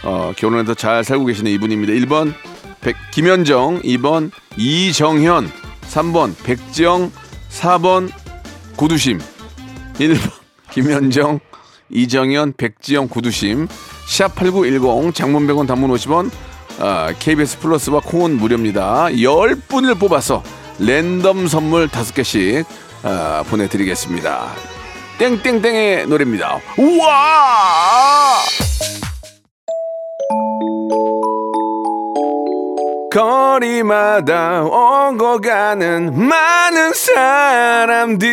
어, 0.03 0.33
결혼해서 0.37 0.75
잘 0.75 1.05
살고 1.05 1.27
계시는 1.27 1.53
이분입니다. 1.53 1.93
1번 1.93 2.35
백, 2.81 2.97
김현정, 3.13 3.81
2번 3.83 4.33
이정현, 4.57 5.49
3번 5.89 6.35
백지영, 6.43 7.13
4번 7.51 8.11
고두심. 8.75 9.21
1번 9.99 10.31
김현정, 10.71 11.41
이정현, 11.91 12.55
백지영, 12.57 13.09
고두심. 13.09 13.69
샵8910 14.07 15.15
장문 15.15 15.47
100원 15.47 15.67
단문 15.67 15.91
50원 15.91 16.31
아, 16.81 17.13
KBS 17.19 17.59
플러스와 17.59 18.01
콩은 18.01 18.37
무료입니다. 18.39 19.07
10분을 19.07 19.99
뽑아서 19.99 20.43
랜덤 20.79 21.49
선물 21.49 21.89
5개씩 21.89 22.65
아, 23.03 23.45
보내드리겠습니다. 23.49 24.55
땡땡땡의 25.19 26.07
노래입니다. 26.07 26.61
우와! 26.79 28.39
거리마다 33.11 34.63
오고 34.65 35.41
가는 35.41 36.13
많은 36.15 36.93
사람들 36.93 38.29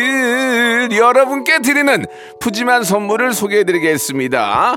여러분께 0.92 1.60
드리는 1.60 2.04
푸짐한 2.40 2.84
선물을 2.84 3.32
소개해 3.32 3.64
드리겠습니다. 3.64 4.76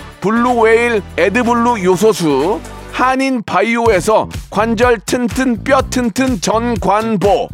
블루웨일 0.21 1.01
에드블루 1.17 1.83
요소수 1.83 2.61
한인 2.91 3.41
바이오에서 3.43 4.29
관절 4.51 4.99
튼튼 4.99 5.63
뼈 5.63 5.81
튼튼 5.81 6.39
전관보 6.39 7.49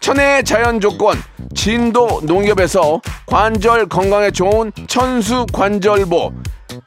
천혜의 0.00 0.44
자연 0.44 0.80
조건 0.80 1.18
진도 1.54 2.20
농협에서 2.22 3.00
관절 3.26 3.88
건강에 3.88 4.30
좋은 4.30 4.72
천수 4.86 5.46
관절보 5.52 6.32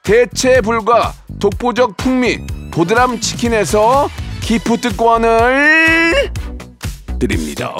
대체 0.03 0.61
불가 0.61 1.13
독보적 1.39 1.97
풍미 1.97 2.39
보드람 2.71 3.19
치킨에서 3.19 4.09
기프트권을 4.41 6.31
드립니다. 7.19 7.75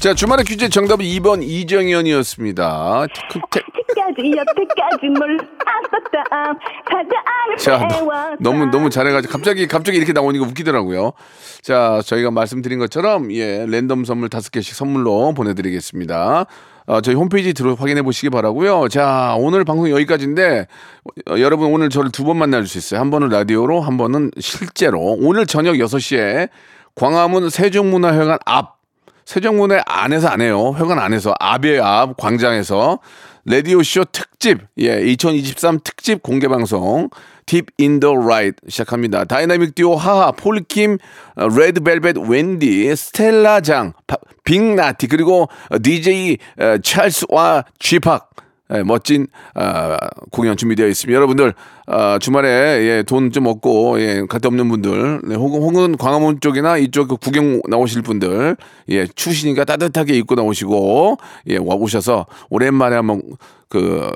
자 0.00 0.14
주말의 0.14 0.44
퀴즈 0.44 0.68
정답은 0.68 1.04
2번 1.04 1.42
이정현이었습니다. 1.42 3.06
아직까지 4.08 4.32
여태까지 4.36 5.06
몰랐었다 5.08 6.24
사랑을 6.88 7.56
자, 7.58 7.78
배웠어 7.78 8.36
너, 8.40 8.52
무 8.52 8.66
너무 8.66 8.90
잘해가지고 8.90 9.32
갑자기 9.32 9.66
갑자기 9.66 9.98
이렇게 9.98 10.12
나오니까 10.12 10.44
웃기더라고요. 10.46 11.12
자, 11.62 12.00
저희가 12.04 12.30
말씀드린 12.30 12.78
것처럼 12.78 13.32
예 13.32 13.66
랜덤 13.68 14.04
선물 14.04 14.28
다섯 14.28 14.50
개씩 14.50 14.74
선물로 14.74 15.34
보내드리겠습니다. 15.34 16.46
어, 16.86 17.00
저희 17.02 17.14
홈페이지 17.14 17.52
들어 17.52 17.74
확인해 17.74 18.00
보시기 18.02 18.30
바라고요. 18.30 18.88
자, 18.88 19.34
오늘 19.38 19.64
방송 19.64 19.90
여기까지인데 19.90 20.66
어, 21.28 21.34
여러분 21.38 21.70
오늘 21.72 21.90
저를 21.90 22.10
두 22.10 22.24
번 22.24 22.38
만날 22.38 22.66
수 22.66 22.78
있어요. 22.78 23.00
한 23.00 23.10
번은 23.10 23.28
라디오로, 23.28 23.80
한 23.80 23.96
번은 23.98 24.30
실제로. 24.38 24.98
오늘 25.20 25.44
저녁 25.46 25.74
6시에 25.74 26.48
광화문 26.94 27.50
세종문화회관 27.50 28.38
앞 28.46 28.78
세종문화 29.26 29.82
안에서 29.86 30.28
안 30.28 30.40
해요. 30.40 30.74
회관 30.78 30.98
안에서 30.98 31.34
앞에 31.38 31.78
앞 31.80 32.16
광장에서 32.16 32.98
라디오 33.48 33.82
쇼 33.82 34.04
특집 34.04 34.58
예 34.78 35.00
2023 35.00 35.80
특집 35.82 36.22
공개 36.22 36.48
방송 36.48 37.08
Deep 37.46 37.64
in 37.80 37.98
the 37.98 38.14
Night 38.14 38.56
시작합니다. 38.68 39.24
다이나믹 39.24 39.74
듀오 39.74 39.96
하하 39.96 40.32
폴킴 40.32 40.98
어, 41.36 41.48
레드벨벳 41.48 42.18
웬디 42.28 42.94
스텔라 42.94 43.62
장 43.62 43.94
바- 44.06 44.18
빅나티 44.44 45.06
그리고 45.06 45.48
어, 45.70 45.76
DJ 45.82 46.36
어, 46.60 46.76
찰스와 46.82 47.64
쥐팍 47.78 48.27
예, 48.74 48.82
멋진 48.82 49.26
아, 49.54 49.96
공연 50.30 50.56
준비되어 50.56 50.86
있습니다. 50.88 51.14
여러분들 51.16 51.54
아, 51.86 52.18
주말에 52.18 52.48
예, 52.48 53.02
돈 53.02 53.30
좀 53.32 53.46
얻고 53.46 54.00
예, 54.00 54.22
갔다 54.28 54.48
없는 54.48 54.68
분들 54.68 55.20
네, 55.24 55.34
혹은, 55.34 55.60
혹은 55.60 55.96
광화문 55.96 56.40
쪽이나 56.40 56.78
이쪽 56.78 57.08
그 57.08 57.16
구경 57.16 57.60
나오실 57.68 58.02
분들 58.02 58.56
예, 58.90 59.06
추우시니까 59.06 59.64
따뜻하게 59.64 60.14
입고 60.14 60.34
나오시고 60.34 61.18
예, 61.48 61.56
와 61.58 61.74
오셔서 61.74 62.26
오랜만에 62.50 62.96
한번 62.96 63.22
그 63.68 64.10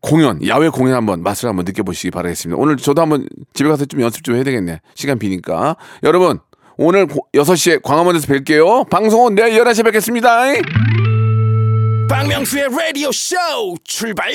공연 0.00 0.46
야외 0.46 0.68
공연 0.68 0.94
한번 0.96 1.22
맛을 1.22 1.48
한번 1.48 1.64
느껴보시기 1.64 2.10
바라겠습니다. 2.10 2.60
오늘 2.60 2.76
저도 2.76 3.02
한번 3.02 3.26
집에 3.54 3.68
가서 3.68 3.84
좀 3.86 4.00
연습 4.00 4.22
좀 4.22 4.36
해야 4.36 4.44
되겠네. 4.44 4.80
시간 4.94 5.18
비니까 5.18 5.76
여러분 6.02 6.38
오늘 6.76 7.06
고, 7.06 7.26
6시에 7.34 7.82
광화문에서 7.82 8.26
뵐게요. 8.26 8.88
방송은 8.90 9.34
내일 9.34 9.62
11시에 9.62 9.84
뵙겠습니다. 9.84 11.03
박명수의 12.08 12.68
라디오 12.70 13.10
쇼 13.12 13.36
출발 13.84 14.30